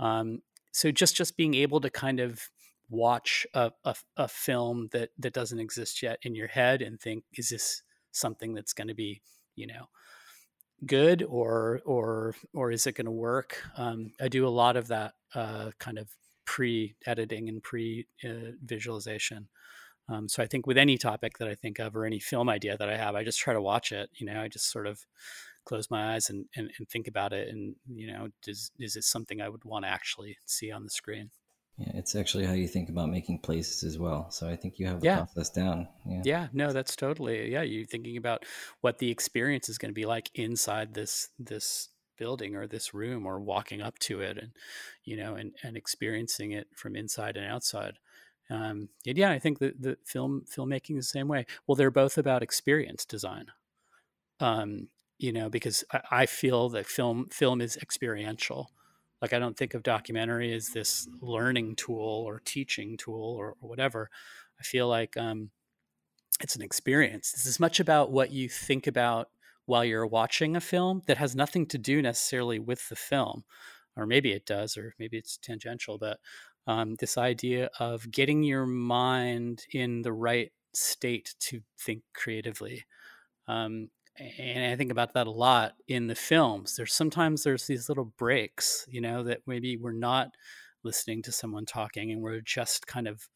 [0.00, 0.42] Um,
[0.72, 2.40] so just just being able to kind of
[2.90, 7.24] watch a, a, a, film that that doesn't exist yet in your head and think
[7.34, 9.20] is this something that's going to be
[9.56, 9.88] you know
[10.86, 13.62] good or or or is it going to work?
[13.76, 16.08] Um, i do a lot of that uh, kind of
[16.46, 18.52] pre editing and pre uh,
[20.08, 22.76] um, so i think with any topic that i think of or any film idea
[22.78, 25.04] that i have i just try to watch it you know i just sort of
[25.68, 29.04] close my eyes and, and, and think about it and you know does is it
[29.04, 31.30] something i would want to actually see on the screen
[31.76, 34.86] yeah it's actually how you think about making places as well so i think you
[34.86, 35.16] have the yeah.
[35.16, 38.44] process down yeah yeah no that's totally yeah you're thinking about
[38.80, 43.26] what the experience is going to be like inside this this building or this room
[43.26, 44.52] or walking up to it and
[45.04, 47.98] you know and and experiencing it from inside and outside
[48.50, 51.44] um, and yeah, I think the, the film filmmaking is the same way.
[51.66, 53.48] Well, they're both about experience design.
[54.40, 54.88] Um,
[55.18, 58.70] you know, because I, feel that film film is experiential.
[59.20, 63.68] Like I don't think of documentary as this learning tool or teaching tool or, or
[63.68, 64.10] whatever.
[64.60, 65.50] I feel like um,
[66.40, 67.32] it's an experience.
[67.34, 69.28] It's as much about what you think about
[69.66, 73.44] while you're watching a film that has nothing to do necessarily with the film,
[73.96, 75.98] or maybe it does, or maybe it's tangential.
[75.98, 76.18] But
[76.66, 82.84] um, this idea of getting your mind in the right state to think creatively.
[83.48, 83.88] Um,
[84.38, 86.76] and I think about that a lot in the films.
[86.76, 90.28] There's sometimes there's these little breaks, you know, that maybe we're not
[90.84, 93.28] listening to someone talking and we're just kind of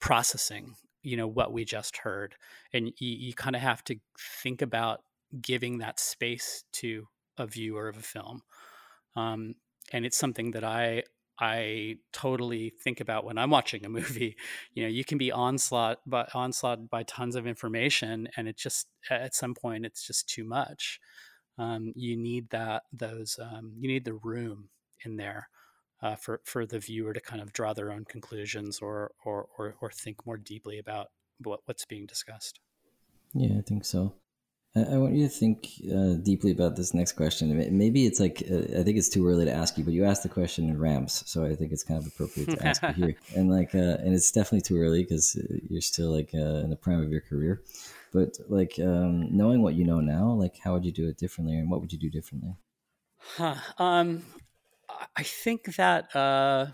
[0.00, 2.34] processing, you know, what we just heard.
[2.72, 3.96] And you, you kind of have to
[4.42, 5.00] think about
[5.40, 7.06] giving that space to
[7.36, 8.42] a viewer of a film.
[9.16, 9.54] Um,
[9.92, 11.04] and it's something that I
[11.40, 14.36] I totally think about when I'm watching a movie.
[14.74, 18.86] You know, you can be onslaught but onslaught by tons of information, and it just
[19.10, 21.00] at some point it's just too much.
[21.58, 24.68] Um, you need that those um, you need the room
[25.04, 25.48] in there
[26.02, 29.74] uh, for for the viewer to kind of draw their own conclusions or or or,
[29.80, 31.08] or think more deeply about
[31.42, 32.60] what, what's being discussed.
[33.34, 34.14] Yeah, I think so.
[34.76, 37.56] I want you to think uh, deeply about this next question.
[37.76, 40.22] Maybe it's like uh, I think it's too early to ask you, but you asked
[40.22, 43.16] the question in Rams, so I think it's kind of appropriate to ask you here.
[43.36, 46.70] And like, uh, and it's definitely too early because uh, you're still like uh, in
[46.70, 47.62] the prime of your career.
[48.12, 51.56] But like, um, knowing what you know now, like, how would you do it differently,
[51.56, 52.54] and what would you do differently?
[53.36, 53.56] Huh.
[53.78, 54.22] Um,
[55.16, 56.66] I think that uh,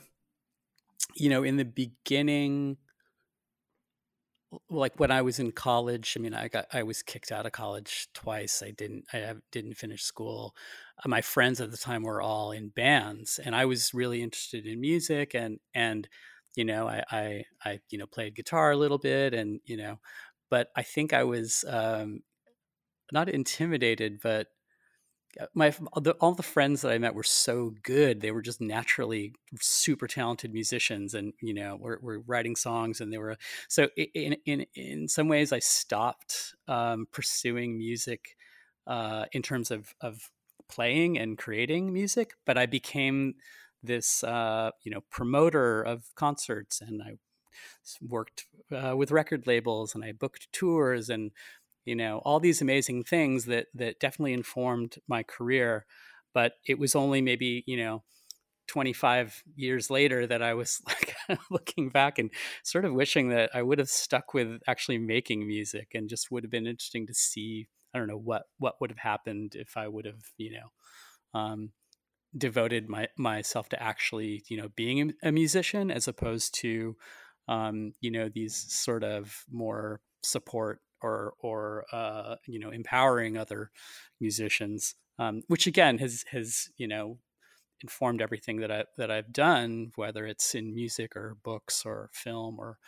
[1.15, 2.77] you know, in the beginning
[4.71, 7.53] like when I was in college, I mean, I got I was kicked out of
[7.53, 8.63] college twice.
[8.63, 10.55] I didn't I didn't finish school.
[11.05, 14.67] Uh, my friends at the time were all in bands, and I was really interested
[14.67, 16.09] in music and and
[16.57, 20.01] you know I I, I you know played guitar a little bit and you know,
[20.51, 22.21] but I think I was um,
[23.13, 24.49] not intimidated, but
[25.55, 25.73] my
[26.21, 28.21] all the friends that I met were so good.
[28.21, 33.13] They were just naturally super talented musicians, and you know, were, were writing songs, and
[33.13, 33.37] they were
[33.69, 33.89] so.
[33.97, 38.37] In in in some ways, I stopped um, pursuing music
[38.87, 40.31] uh, in terms of of
[40.69, 43.35] playing and creating music, but I became
[43.83, 47.15] this uh, you know promoter of concerts, and I
[48.01, 51.33] worked uh, with record labels, and I booked tours, and
[51.85, 55.87] you know all these amazing things that that definitely informed my career
[56.33, 58.03] but it was only maybe you know
[58.67, 61.15] 25 years later that I was like
[61.51, 62.31] looking back and
[62.63, 66.45] sort of wishing that I would have stuck with actually making music and just would
[66.45, 69.89] have been interesting to see I don't know what what would have happened if I
[69.89, 71.73] would have you know um,
[72.37, 76.97] devoted my myself to actually you know being a musician as opposed to
[77.49, 83.71] um, you know these sort of more support or or uh, you know empowering other
[84.21, 87.19] musicians, um, which again has has you know
[87.83, 92.59] informed everything that I that I've done, whether it's in music or books or film
[92.59, 92.79] or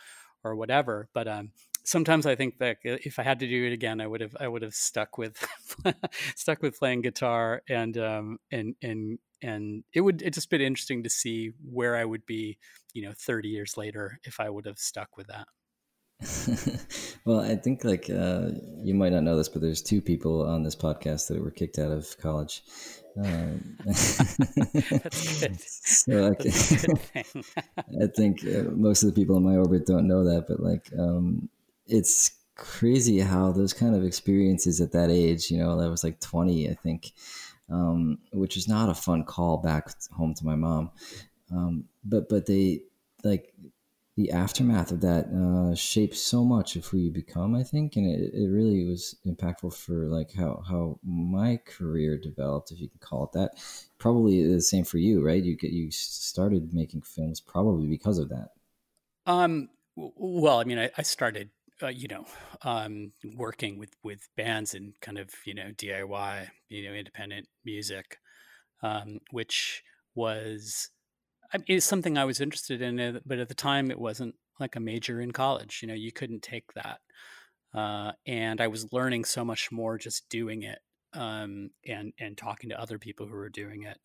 [0.43, 1.09] or whatever.
[1.13, 1.51] But um,
[1.83, 4.47] sometimes I think that if I had to do it again, I would have I
[4.47, 5.37] would have stuck with
[6.35, 11.03] stuck with playing guitar and um, and and and it would it just been interesting
[11.03, 12.57] to see where I would be,
[12.93, 15.47] you know, 30 years later if I would have stuck with that.
[17.25, 18.49] well, I think like uh,
[18.83, 21.79] you might not know this, but there's two people on this podcast that were kicked
[21.79, 22.63] out of college.
[23.17, 23.95] Um, good.
[25.59, 27.23] so I,
[28.03, 30.91] I think uh, most of the people in my orbit don't know that, but like
[30.99, 31.49] um,
[31.87, 36.19] it's crazy how those kind of experiences at that age, you know, that was like
[36.19, 37.13] 20, I think,
[37.71, 40.91] um, which is not a fun call back home to my mom.
[41.51, 42.81] Um, but but they
[43.23, 43.51] like
[44.17, 48.07] the aftermath of that uh, shapes so much of who you become, I think, and
[48.07, 52.99] it, it really was impactful for like how how my career developed, if you can
[52.99, 53.51] call it that.
[53.99, 55.43] Probably the same for you, right?
[55.43, 58.49] You get you started making films probably because of that.
[59.27, 59.69] Um.
[59.95, 61.49] Well, I mean, I, I started,
[61.81, 62.25] uh, you know,
[62.63, 68.17] um, working with with bands and kind of you know DIY, you know, independent music,
[68.81, 69.83] um, which
[70.15, 70.89] was
[71.67, 75.21] it's something I was interested in, but at the time it wasn't like a major
[75.21, 75.79] in college.
[75.81, 76.99] You know, you couldn't take that,
[77.73, 80.79] uh, and I was learning so much more just doing it
[81.13, 83.99] um, and and talking to other people who were doing it.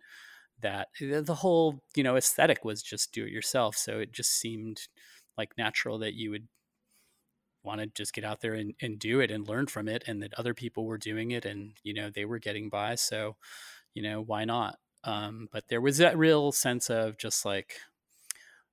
[0.61, 4.81] That the whole you know aesthetic was just do it yourself, so it just seemed
[5.39, 6.49] like natural that you would
[7.65, 10.23] want to just get out there and, and do it and learn from it, and
[10.23, 13.37] that other people were doing it, and you know they were getting by, so
[13.95, 17.77] you know why not um, but there was that real sense of just like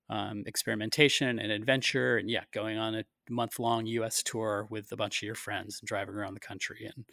[0.09, 4.23] um, experimentation and adventure, and yeah, going on a month long U.S.
[4.23, 7.05] tour with a bunch of your friends and driving around the country and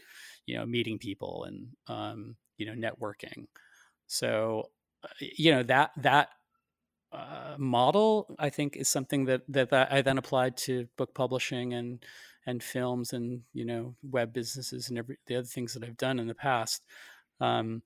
[0.47, 3.47] you know meeting people and um, you know networking.
[4.07, 4.71] So
[5.05, 6.31] uh, you know that that
[7.13, 11.75] uh, model I think is something that, that that I then applied to book publishing
[11.75, 12.03] and
[12.47, 16.19] and films and you know web businesses and every the other things that I've done
[16.19, 16.85] in the past.
[17.41, 17.83] Um,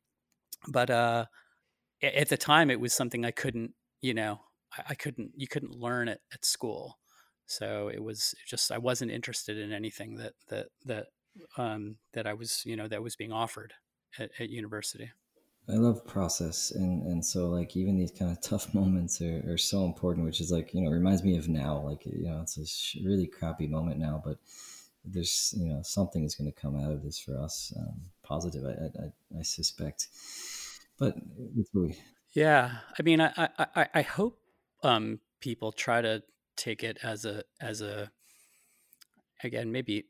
[0.68, 1.26] but uh,
[2.02, 4.40] at the time it was something I couldn't, you know,
[4.76, 6.98] I, I couldn't, you couldn't learn it at school.
[7.46, 11.06] So it was just, I wasn't interested in anything that, that, that
[11.56, 13.74] um, that I was you know that was being offered
[14.18, 15.10] at, at university.
[15.68, 19.58] I love process, and and so like even these kind of tough moments are, are
[19.58, 20.26] so important.
[20.26, 23.26] Which is like you know reminds me of now, like you know it's a really
[23.26, 24.38] crappy moment now, but
[25.04, 28.00] there's you know something is going to come out of this for us, um,
[28.34, 28.64] positive.
[28.64, 28.74] I,
[29.04, 30.08] I I suspect,
[30.98, 31.12] but
[31.58, 31.96] it's really
[32.32, 32.78] yeah.
[32.98, 34.40] I mean, I I I hope
[34.82, 36.22] um, people try to
[36.56, 38.10] take it as a as a
[39.42, 40.06] again maybe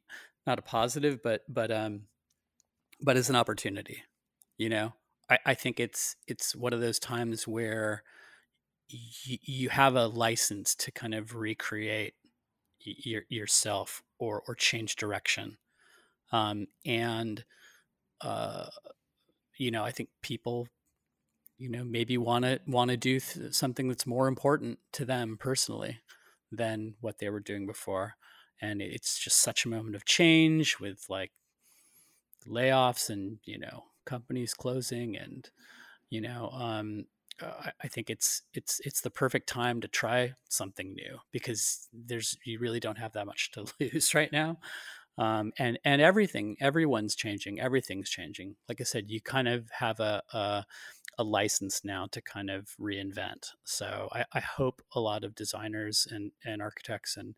[0.47, 2.09] not a positive, but but um
[3.01, 4.03] but as an opportunity,
[4.59, 4.95] you know
[5.31, 8.03] I, I think it's it's one of those times where
[8.93, 12.14] y- you have a license to kind of recreate
[12.87, 15.59] y- yourself or or change direction,
[16.33, 17.45] um, and
[18.21, 18.68] uh,
[19.59, 20.68] you know I think people
[21.59, 25.37] you know maybe want to want to do th- something that's more important to them
[25.39, 26.01] personally
[26.53, 28.14] than what they were doing before.
[28.61, 31.33] And it's just such a moment of change with like
[32.47, 35.51] layoffs and you know companies closing and
[36.11, 37.07] you know um,
[37.43, 42.59] I think it's it's it's the perfect time to try something new because there's you
[42.59, 44.59] really don't have that much to lose right now
[45.19, 50.01] um, and and everything everyone's changing everything's changing like i said you kind of have
[50.01, 50.65] a, a,
[51.19, 56.07] a license now to kind of reinvent so I, I, hope a lot of designers
[56.11, 57.35] and and architects and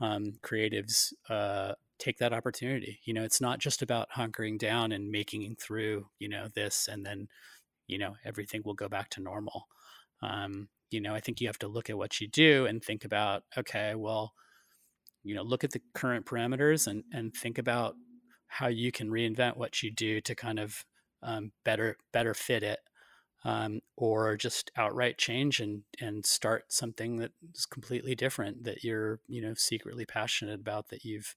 [0.00, 3.00] um, creatives uh, take that opportunity.
[3.04, 7.04] You know, it's not just about hunkering down and making through, you know, this and
[7.04, 7.28] then,
[7.86, 9.66] you know, everything will go back to normal.
[10.22, 13.04] Um, you know, I think you have to look at what you do and think
[13.04, 14.32] about, okay, well,
[15.26, 17.94] you know, look at the current parameters and and think about
[18.46, 20.84] how you can reinvent what you do to kind of
[21.22, 22.78] um, better better fit it
[23.44, 29.20] um, or just outright change and and start something that is completely different that you're
[29.26, 31.34] you know secretly passionate about that you've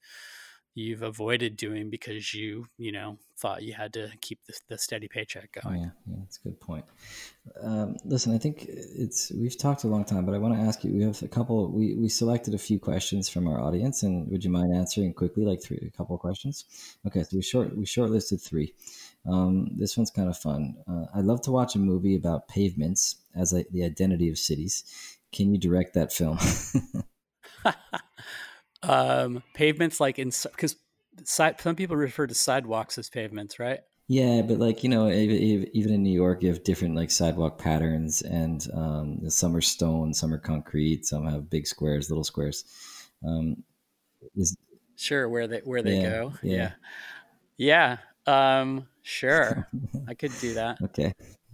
[0.80, 5.08] you've avoided doing because you you know thought you had to keep the, the steady
[5.08, 5.76] paycheck going.
[5.76, 6.86] Oh, yeah, yeah, that's a good point.
[7.62, 10.84] Um, listen, I think it's we've talked a long time, but I want to ask
[10.84, 10.94] you.
[10.94, 11.72] We have a couple.
[11.72, 15.46] We we selected a few questions from our audience, and would you mind answering quickly,
[15.46, 16.66] like three, a couple of questions?
[17.06, 18.74] Okay, so we short we shortlisted three.
[19.28, 20.76] Um, this one's kind of fun.
[20.88, 24.84] Uh, I'd love to watch a movie about pavements as a, the identity of cities.
[25.32, 26.40] Can you direct that film?
[28.84, 30.76] um, pavements, like in because
[31.26, 33.80] some people refer to sidewalks as pavements, right?
[34.08, 38.22] Yeah, but like you know, even in New York, you have different like sidewalk patterns,
[38.22, 42.64] and um, some are stone, some are concrete, some have big squares, little squares.
[43.26, 43.64] Um,
[44.36, 44.56] is,
[44.96, 46.72] sure, where they where they yeah, go, yeah,
[47.58, 47.98] yeah.
[48.26, 48.60] yeah.
[48.60, 49.68] Um, Sure,
[50.08, 50.78] I could do that.
[50.84, 51.14] okay.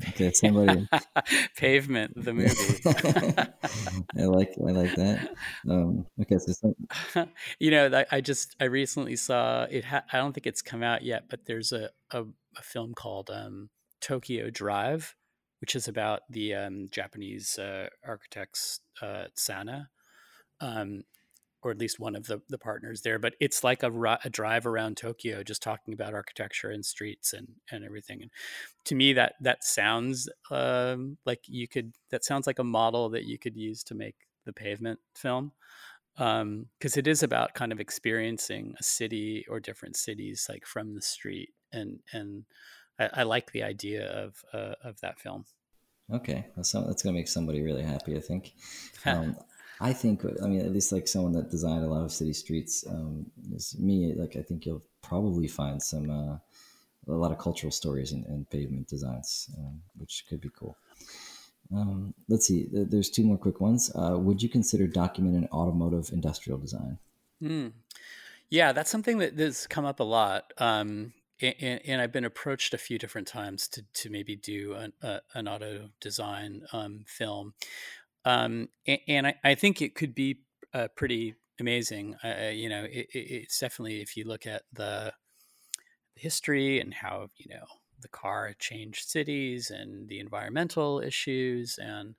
[0.09, 0.87] Okay, somebody
[1.57, 2.81] pavement the movie.
[4.21, 5.35] I like I like that.
[5.69, 6.73] Um, okay, so
[7.13, 7.27] some...
[7.59, 9.85] you know, I just I recently saw it.
[9.85, 12.23] Ha- I don't think it's come out yet, but there's a a,
[12.57, 13.69] a film called um,
[14.01, 15.15] Tokyo Drive,
[15.61, 19.87] which is about the um, Japanese uh, architects uh, SANAA,
[20.59, 21.03] um,
[21.66, 23.18] or at least one of the, the partners there.
[23.18, 27.47] But it's like a, a drive around Tokyo, just talking about architecture and streets and,
[27.72, 28.22] and everything.
[28.22, 28.30] And
[28.86, 33.26] to me, that that sounds um, like you could that sounds like a model that
[33.26, 35.53] you could use to make the pavement film
[36.16, 40.93] because um, it is about kind of experiencing a city or different cities like from
[40.93, 42.45] the street and and
[42.99, 45.45] I, I like the idea of uh, of that film.
[46.13, 48.16] Okay, that's, that's gonna make somebody really happy.
[48.16, 48.53] I think.
[49.07, 49.36] Um,
[49.80, 52.86] I think, I mean, at least like someone that designed a lot of city streets,
[52.88, 54.13] um, is me.
[54.15, 56.38] Like, I think you'll probably find some uh,
[57.07, 60.78] a lot of cultural stories in, in pavement designs, um, which could be cool.
[61.73, 62.67] Um, let's see.
[62.71, 63.91] There's two more quick ones.
[63.95, 66.99] Uh, would you consider documenting automotive industrial design?
[67.41, 67.73] Mm.
[68.49, 70.53] Yeah, that's something that has come up a lot.
[70.57, 74.93] Um, and, and, I've been approached a few different times to, to maybe do an,
[75.03, 77.53] uh, an auto design um, film.
[78.26, 78.69] Um,
[79.07, 80.39] and, I, I, think it could be
[80.73, 82.15] uh, pretty amazing.
[82.23, 85.13] Uh, you know, it, it's definitely if you look at the
[86.15, 87.65] history and how you know
[88.01, 92.15] the car changed cities and the environmental issues and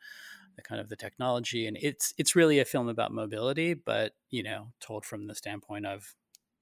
[0.57, 4.42] the kind of the technology and it's it's really a film about mobility but you
[4.42, 6.14] know told from the standpoint of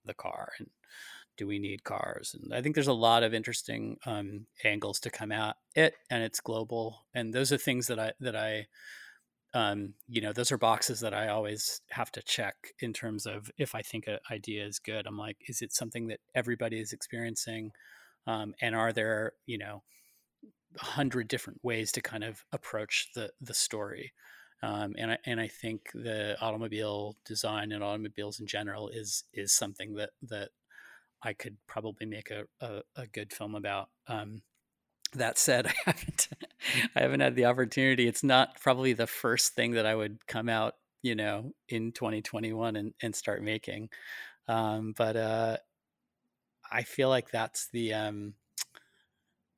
[0.05, 0.69] the car and
[1.37, 5.11] do we need cars and i think there's a lot of interesting um, angles to
[5.11, 8.66] come out it and it's global and those are things that i that i
[9.55, 13.51] um, you know, those are boxes that I always have to check in terms of
[13.57, 15.07] if I think an idea is good.
[15.07, 17.71] I'm like, is it something that everybody is experiencing?
[18.27, 19.85] Um, and are there, you know,
[20.81, 24.13] a hundred different ways to kind of approach the the story?
[24.61, 29.53] Um, and I and I think the automobile design and automobiles in general is is
[29.53, 30.49] something that that
[31.23, 33.89] I could probably make a, a, a good film about.
[34.09, 34.43] Um,
[35.15, 36.28] that said, I haven't
[36.97, 38.07] I haven't had the opportunity.
[38.07, 42.77] It's not probably the first thing that I would come out, you know, in 2021
[42.77, 43.91] and, and start making.
[44.49, 45.57] Um, but uh,
[46.70, 48.35] I feel like that's the um,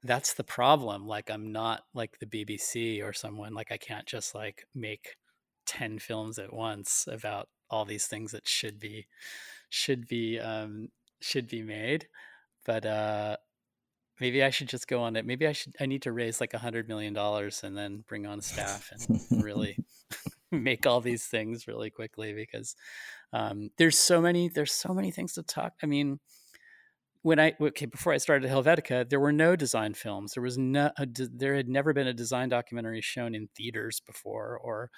[0.02, 1.06] that's the problem.
[1.06, 3.54] Like I'm not like the BBC or someone.
[3.54, 5.16] Like I can't just like make
[5.66, 9.06] ten films at once about all these things that should be
[9.68, 10.88] should be um,
[11.20, 12.06] should be made.
[12.64, 13.36] But uh,
[14.20, 15.26] maybe I should just go on it.
[15.26, 15.74] Maybe I should.
[15.80, 19.20] I need to raise like a hundred million dollars and then bring on staff and
[19.42, 19.78] really
[20.50, 22.74] make all these things really quickly because
[23.32, 24.48] um, there's so many.
[24.48, 25.74] There's so many things to talk.
[25.82, 26.20] I mean,
[27.26, 30.34] when I okay before I started Helvetica, there were no design films.
[30.34, 34.60] There was no a, there had never been a design documentary shown in theaters before,
[34.62, 34.90] or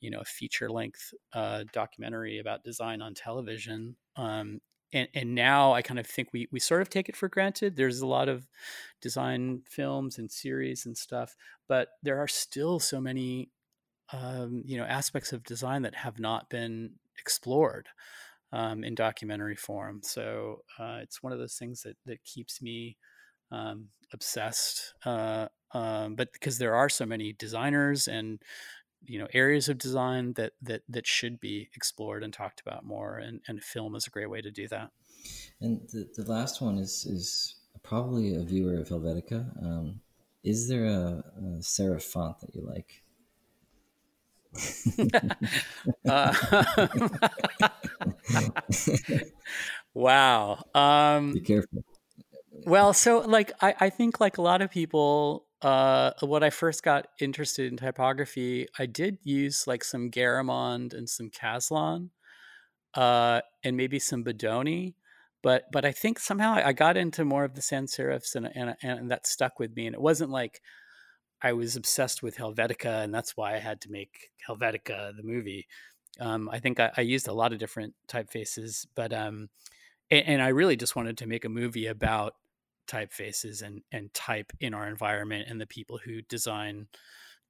[0.00, 3.94] you know a feature length uh, documentary about design on television.
[4.16, 4.60] Um,
[4.92, 7.76] and and now I kind of think we we sort of take it for granted.
[7.76, 8.48] There's a lot of
[9.00, 11.36] design films and series and stuff,
[11.68, 13.50] but there are still so many
[14.12, 17.88] um, you know aspects of design that have not been explored
[18.52, 20.00] um, in documentary form.
[20.02, 22.96] So uh, it's one of those things that that keeps me
[23.50, 24.94] um, obsessed.
[25.04, 28.40] Uh, um, but because there are so many designers and
[29.04, 33.16] you know areas of design that that that should be explored and talked about more,
[33.16, 34.90] and, and film is a great way to do that.
[35.60, 39.64] And the, the last one is is probably a viewer of Helvetica.
[39.64, 40.00] Um,
[40.42, 43.02] is there a, a serif font that you like?
[46.08, 46.32] uh,
[49.94, 50.62] wow.
[50.74, 51.84] Um, Be careful.
[52.64, 56.82] Well, so like I, I think like a lot of people, uh, when I first
[56.82, 62.10] got interested in typography, I did use like some Garamond and some Caslon,
[62.94, 64.94] uh, and maybe some Bodoni.
[65.42, 68.76] But but I think somehow I got into more of the sans serifs and, and
[68.82, 69.86] and that stuck with me.
[69.86, 70.60] And it wasn't like
[71.42, 75.66] I was obsessed with Helvetica, and that's why I had to make Helvetica the movie.
[76.18, 79.50] Um, I think I, I, used a lot of different typefaces, but um,
[80.10, 82.32] and, and, I really just wanted to make a movie about
[82.86, 86.88] typefaces and and type in our environment and the people who design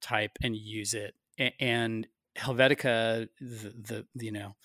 [0.01, 1.15] type and use it.
[1.59, 2.07] And
[2.37, 4.55] Helvetica, the, the you know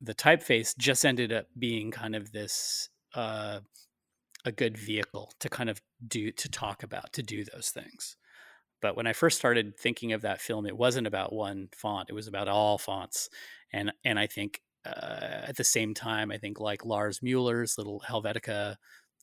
[0.00, 3.60] the typeface just ended up being kind of this uh,
[4.44, 8.16] a good vehicle to kind of do to talk about to do those things.
[8.82, 12.14] But when I first started thinking of that film, it wasn't about one font; it
[12.14, 13.28] was about all fonts.
[13.72, 18.02] And and I think uh, at the same time, I think like Lars Mueller's little
[18.06, 18.76] Helvetica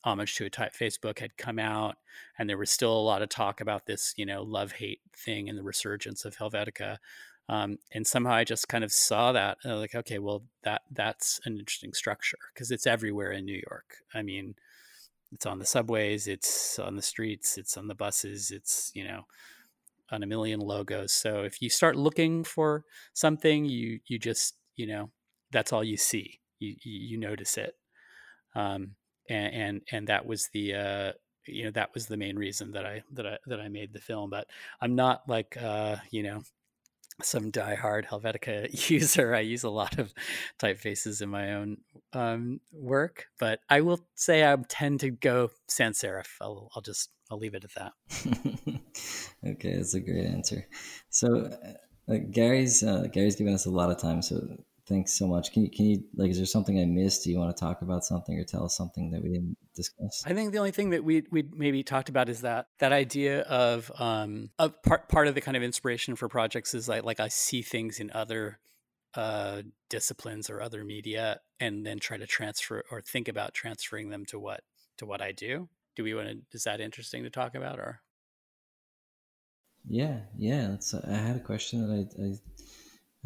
[0.04, 1.96] homage to a typeface book had come out,
[2.38, 5.48] and there was still a lot of talk about this, you know, love hate thing
[5.48, 6.98] and the resurgence of Helvetica.
[7.48, 10.44] Um, and somehow I just kind of saw that, and I was like, okay, well,
[10.62, 13.96] that that's an interesting structure because it's everywhere in New York.
[14.14, 14.54] I mean,
[15.32, 19.26] it's on the subways, it's on the streets, it's on the buses, it's you know
[20.10, 21.12] on a million logos.
[21.12, 25.10] So if you start looking for something, you you just you know
[25.50, 26.40] that's all you see.
[26.60, 27.74] You you, notice it,
[28.54, 28.92] um,
[29.28, 31.12] and, and and that was the uh,
[31.46, 34.00] you know that was the main reason that I that I that I made the
[34.00, 34.30] film.
[34.30, 34.46] But
[34.80, 36.42] I'm not like uh, you know
[37.22, 39.34] some diehard Helvetica user.
[39.34, 40.12] I use a lot of
[40.58, 41.78] typefaces in my own
[42.12, 46.36] um, work, but I will say I tend to go sans serif.
[46.40, 47.92] I'll, I'll just I'll leave it at that.
[49.46, 50.66] okay, that's a great answer.
[51.10, 51.50] So
[52.08, 54.40] uh, Gary's uh, Gary's given us a lot of time, so
[54.86, 55.52] thanks so much.
[55.52, 57.24] Can you can you like is there something I missed?
[57.24, 60.22] Do you want to talk about something or tell us something that we didn't discuss?
[60.26, 63.42] I think the only thing that we we maybe talked about is that that idea
[63.42, 67.20] of um of part part of the kind of inspiration for projects is like like
[67.20, 68.58] I see things in other
[69.14, 74.24] uh disciplines or other media and then try to transfer or think about transferring them
[74.26, 74.60] to what
[74.98, 75.68] to what I do.
[75.96, 78.00] Do we want to is that interesting to talk about or
[79.86, 80.68] yeah, yeah.
[80.68, 82.34] That's, I had a question that I, I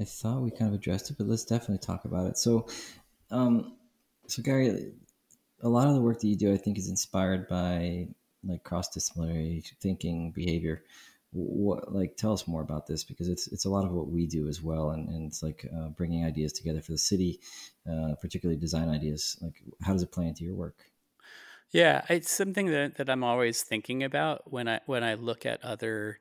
[0.00, 2.38] I thought we kind of addressed it, but let's definitely talk about it.
[2.38, 2.68] So,
[3.30, 3.76] um,
[4.26, 4.92] so Gary,
[5.62, 8.08] a lot of the work that you do, I think, is inspired by
[8.44, 10.84] like cross-disciplinary thinking, behavior.
[11.32, 14.26] What, like, tell us more about this because it's it's a lot of what we
[14.26, 17.40] do as well, and, and it's like uh, bringing ideas together for the city,
[17.90, 19.36] uh, particularly design ideas.
[19.42, 20.76] Like, how does it play into your work?
[21.70, 25.62] Yeah, it's something that, that I'm always thinking about when I when I look at
[25.62, 26.20] other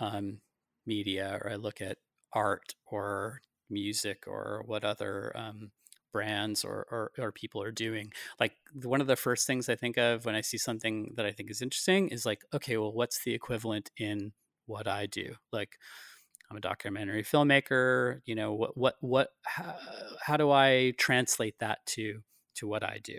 [0.00, 0.40] um,
[0.84, 1.98] media or I look at
[2.32, 5.70] art or music or what other um,
[6.12, 8.12] brands or, or, or people are doing.
[8.38, 8.52] Like
[8.82, 11.50] one of the first things I think of when I see something that I think
[11.50, 14.32] is interesting is like, okay, well, what's the equivalent in
[14.66, 15.34] what I do?
[15.52, 15.78] Like,
[16.50, 18.22] I'm a documentary filmmaker.
[18.24, 19.76] You know, what what what how,
[20.20, 22.22] how do I translate that to
[22.56, 23.18] to what I do?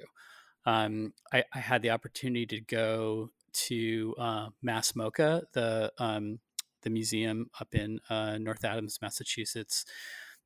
[0.65, 6.39] um, I, I, had the opportunity to go to uh, MASS MoCA, the um,
[6.81, 9.85] the museum up in uh, North Adams, Massachusetts,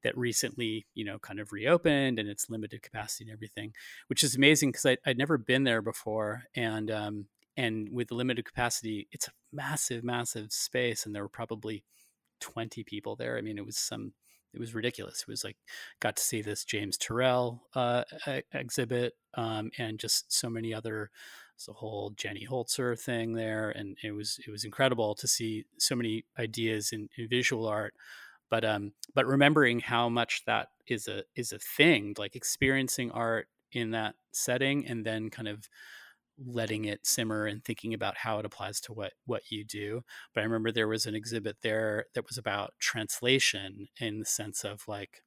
[0.03, 3.73] that recently, you know, kind of reopened and it's limited capacity and everything,
[4.07, 6.43] which is amazing because I'd never been there before.
[6.55, 7.25] And, um,
[7.57, 11.05] and with the limited capacity, it's a massive, massive space.
[11.05, 11.83] And there were probably
[12.39, 13.35] 20 people there.
[13.35, 14.13] I mean, it was some,
[14.53, 15.21] it was ridiculous.
[15.21, 15.57] It was like,
[15.99, 18.03] got to see this James Turrell uh,
[18.53, 21.09] exhibit um, and just so many other,
[21.65, 23.69] the whole Jenny Holzer thing there.
[23.69, 27.93] And it was, it was incredible to see so many ideas in, in visual art
[28.49, 33.47] but um but remembering how much that is a is a thing like experiencing art
[33.71, 35.67] in that setting and then kind of
[36.37, 40.03] letting it simmer and thinking about how it applies to what what you do
[40.33, 44.63] but i remember there was an exhibit there that was about translation in the sense
[44.63, 45.21] of like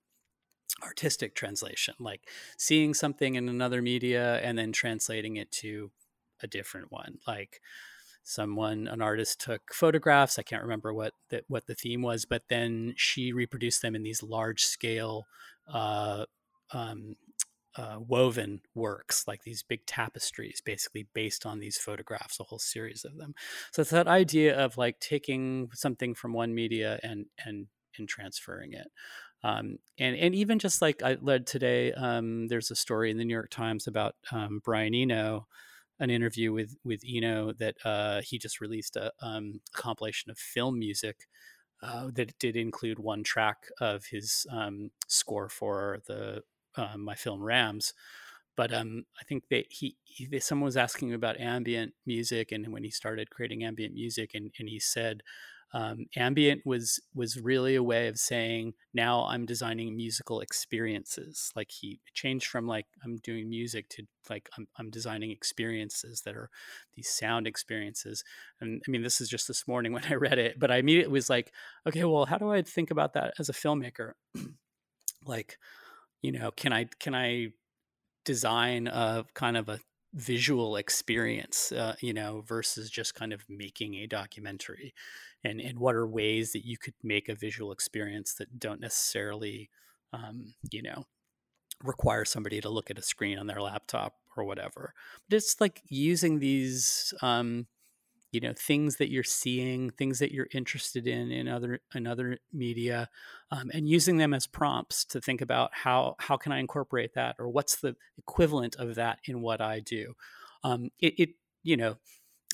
[0.82, 2.28] artistic translation like
[2.58, 5.90] seeing something in another media and then translating it to
[6.42, 7.18] a different one.
[7.26, 7.60] Like
[8.22, 12.42] someone an artist took photographs i can't remember what the, what the theme was but
[12.50, 15.24] then she reproduced them in these large scale
[15.72, 16.26] uh,
[16.72, 17.16] um,
[17.78, 23.04] uh, woven works like these big tapestries basically based on these photographs a whole series
[23.04, 23.34] of them.
[23.70, 28.72] So it's that idea of like taking something from one media and and and transferring
[28.72, 28.88] it.
[29.44, 33.24] Um, and and even just like I led today, um, there's a story in the
[33.24, 35.46] New York Times about um, Brian Eno,
[36.00, 40.78] an interview with with Eno that uh, he just released a, um, compilation of film
[40.78, 41.26] music
[41.82, 46.42] uh, that did include one track of his um, score for the
[46.76, 47.94] uh, my film Rams.
[48.56, 52.82] But um, I think that he, he, someone was asking about ambient music and when
[52.82, 55.22] he started creating ambient music, and, and he said
[55.72, 61.52] um, ambient was was really a way of saying now i'm designing musical experiences.
[61.54, 66.36] Like he changed from like i'm doing music to like i'm, I'm designing experiences that
[66.36, 66.48] are
[66.94, 68.24] these sound experiences.
[68.60, 71.12] And i mean this is just this morning when i read it but i immediately
[71.12, 71.52] was like
[71.86, 74.12] okay well how do i think about that as a filmmaker?
[75.26, 75.58] Like
[76.22, 77.48] you know can i can i
[78.24, 79.80] design a kind of a
[80.14, 84.94] visual experience uh, you know versus just kind of making a documentary
[85.44, 89.68] and and what are ways that you could make a visual experience that don't necessarily
[90.12, 91.04] um, you know
[91.82, 94.94] require somebody to look at a screen on their laptop or whatever.
[95.28, 97.66] But it's like using these um,
[98.32, 102.38] you know things that you're seeing things that you're interested in in other in other
[102.52, 103.08] media
[103.50, 107.36] um, and using them as prompts to think about how how can i incorporate that
[107.38, 110.14] or what's the equivalent of that in what i do
[110.64, 111.30] um, it, it
[111.62, 111.96] you know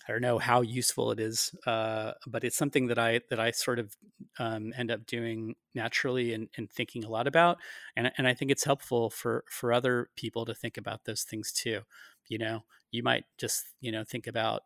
[0.07, 3.53] I don't know how useful it is, uh, but it's something that I that I
[3.53, 3.97] sort of
[4.39, 7.57] um, end up doing naturally and, and, thinking a lot about,
[7.97, 11.53] and and I think it's helpful for for other people to think about those things
[11.53, 11.81] too.
[12.29, 14.65] You know, you might just you know think about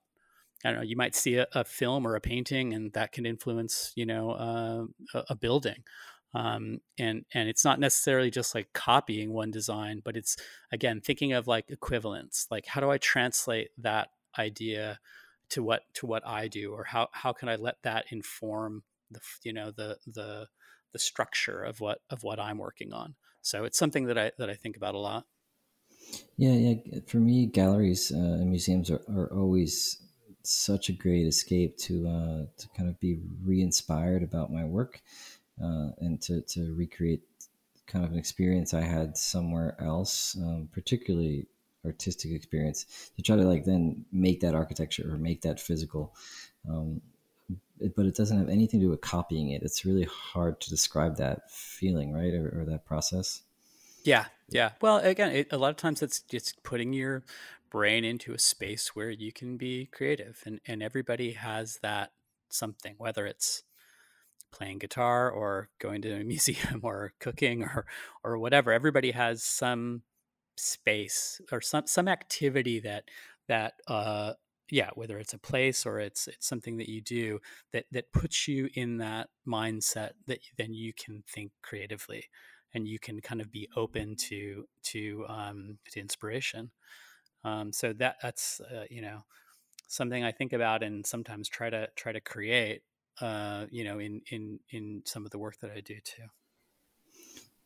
[0.65, 3.27] I don't know, you might see a, a film or a painting, and that can
[3.27, 5.85] influence you know uh, a, a, building.
[6.35, 10.37] Um, and and it's not necessarily just like copying one design, but it's
[10.73, 14.09] again thinking of like equivalence, Like how do I translate that
[14.39, 14.99] idea
[15.51, 19.21] to what to what I do, or how how can I let that inform the
[19.43, 20.49] you know the the
[20.93, 23.15] the structure of what of what I'm working on.
[23.43, 25.25] So it's something that I that I think about a lot.
[26.37, 27.01] Yeah, yeah.
[27.07, 29.99] For me, galleries uh, and museums are, are always
[30.43, 35.03] such a great escape to uh, to kind of be re-inspired about my work
[35.63, 37.23] uh, and to to recreate
[37.87, 41.47] kind of an experience I had somewhere else, um, particularly
[41.85, 46.15] artistic experience to try to like then make that architecture or make that physical
[46.69, 47.01] um,
[47.97, 49.63] but it doesn't have anything to do with copying it.
[49.63, 53.43] It's really hard to describe that feeling right or, or that process
[54.09, 54.71] yeah yeah.
[54.81, 57.23] Well again it, a lot of times it's just putting your
[57.71, 62.13] brain into a space where you can be creative and, and everybody has that
[62.49, 63.63] something whether it's
[64.51, 67.85] playing guitar or going to a museum or cooking or
[68.25, 70.03] or whatever everybody has some
[70.57, 73.05] space or some some activity that
[73.47, 74.33] that uh
[74.71, 77.39] yeah whether it's a place or it's it's something that you do
[77.73, 82.25] that that puts you in that mindset that then you can think creatively
[82.75, 86.71] and you can kind of be open to to um to inspiration.
[87.45, 89.25] Um so that that's uh, you know
[89.91, 92.83] something i think about and sometimes try to try to create
[93.23, 96.23] uh you know in in in some of the work that i do too.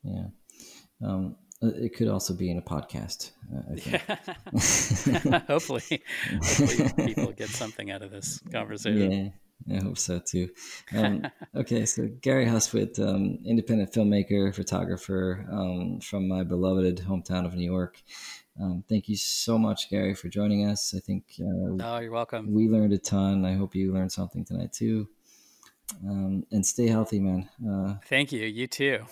[0.05, 0.27] Yeah.
[1.05, 3.31] Um it could also be in a podcast.
[3.55, 3.77] Uh,
[5.47, 6.03] hopefully,
[6.33, 9.13] hopefully, people get something out of this conversation.
[9.13, 9.29] Yeah,
[9.71, 10.51] I hope so too.
[10.95, 17.55] Um, okay, so Gary Hustwit, um, independent filmmaker, photographer um, from my beloved hometown of
[17.55, 18.03] New York.
[18.61, 20.95] Um, thank you so much, Gary, for joining us.
[20.95, 22.53] I think uh, oh, you're welcome.
[22.53, 23.47] We learned a ton.
[23.47, 25.09] I hope you learned something tonight too.
[26.07, 27.49] Um, and stay healthy, man.
[27.67, 28.45] Uh, thank you.
[28.45, 29.07] You too.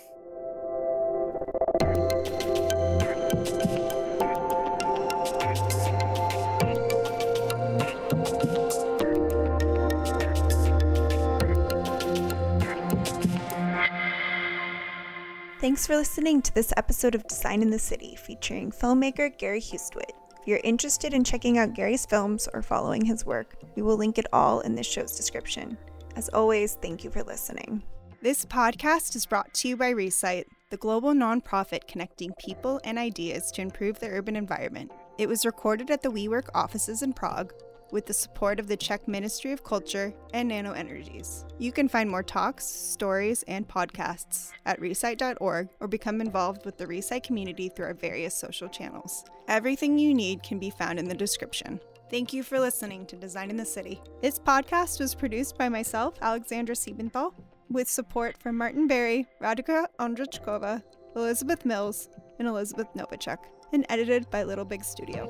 [15.61, 20.13] Thanks for listening to this episode of Design in the City featuring filmmaker Gary Hustwit.
[20.41, 24.17] If you're interested in checking out Gary's films or following his work, we will link
[24.17, 25.77] it all in this show's description.
[26.17, 27.83] As always, thank you for listening.
[28.23, 33.51] This podcast is brought to you by reSITE, the global nonprofit connecting people and ideas
[33.51, 34.91] to improve the urban environment.
[35.19, 37.53] It was recorded at the WeWork offices in Prague
[37.93, 41.45] with the support of the Czech Ministry of Culture and Nano Energies.
[41.59, 46.87] You can find more talks, stories, and podcasts at resite.org or become involved with the
[46.87, 49.25] reSITE community through our various social channels.
[49.49, 51.81] Everything you need can be found in the description.
[52.11, 54.01] Thank you for listening to Design in the City.
[54.21, 57.33] This podcast was produced by myself, Alexandra Siebenthal,
[57.71, 60.83] with support from Martin Berry, Radika Andrichkova,
[61.15, 62.09] Elizabeth Mills,
[62.41, 63.39] and Elizabeth Novacek,
[63.73, 65.29] and edited by Little Big Studio.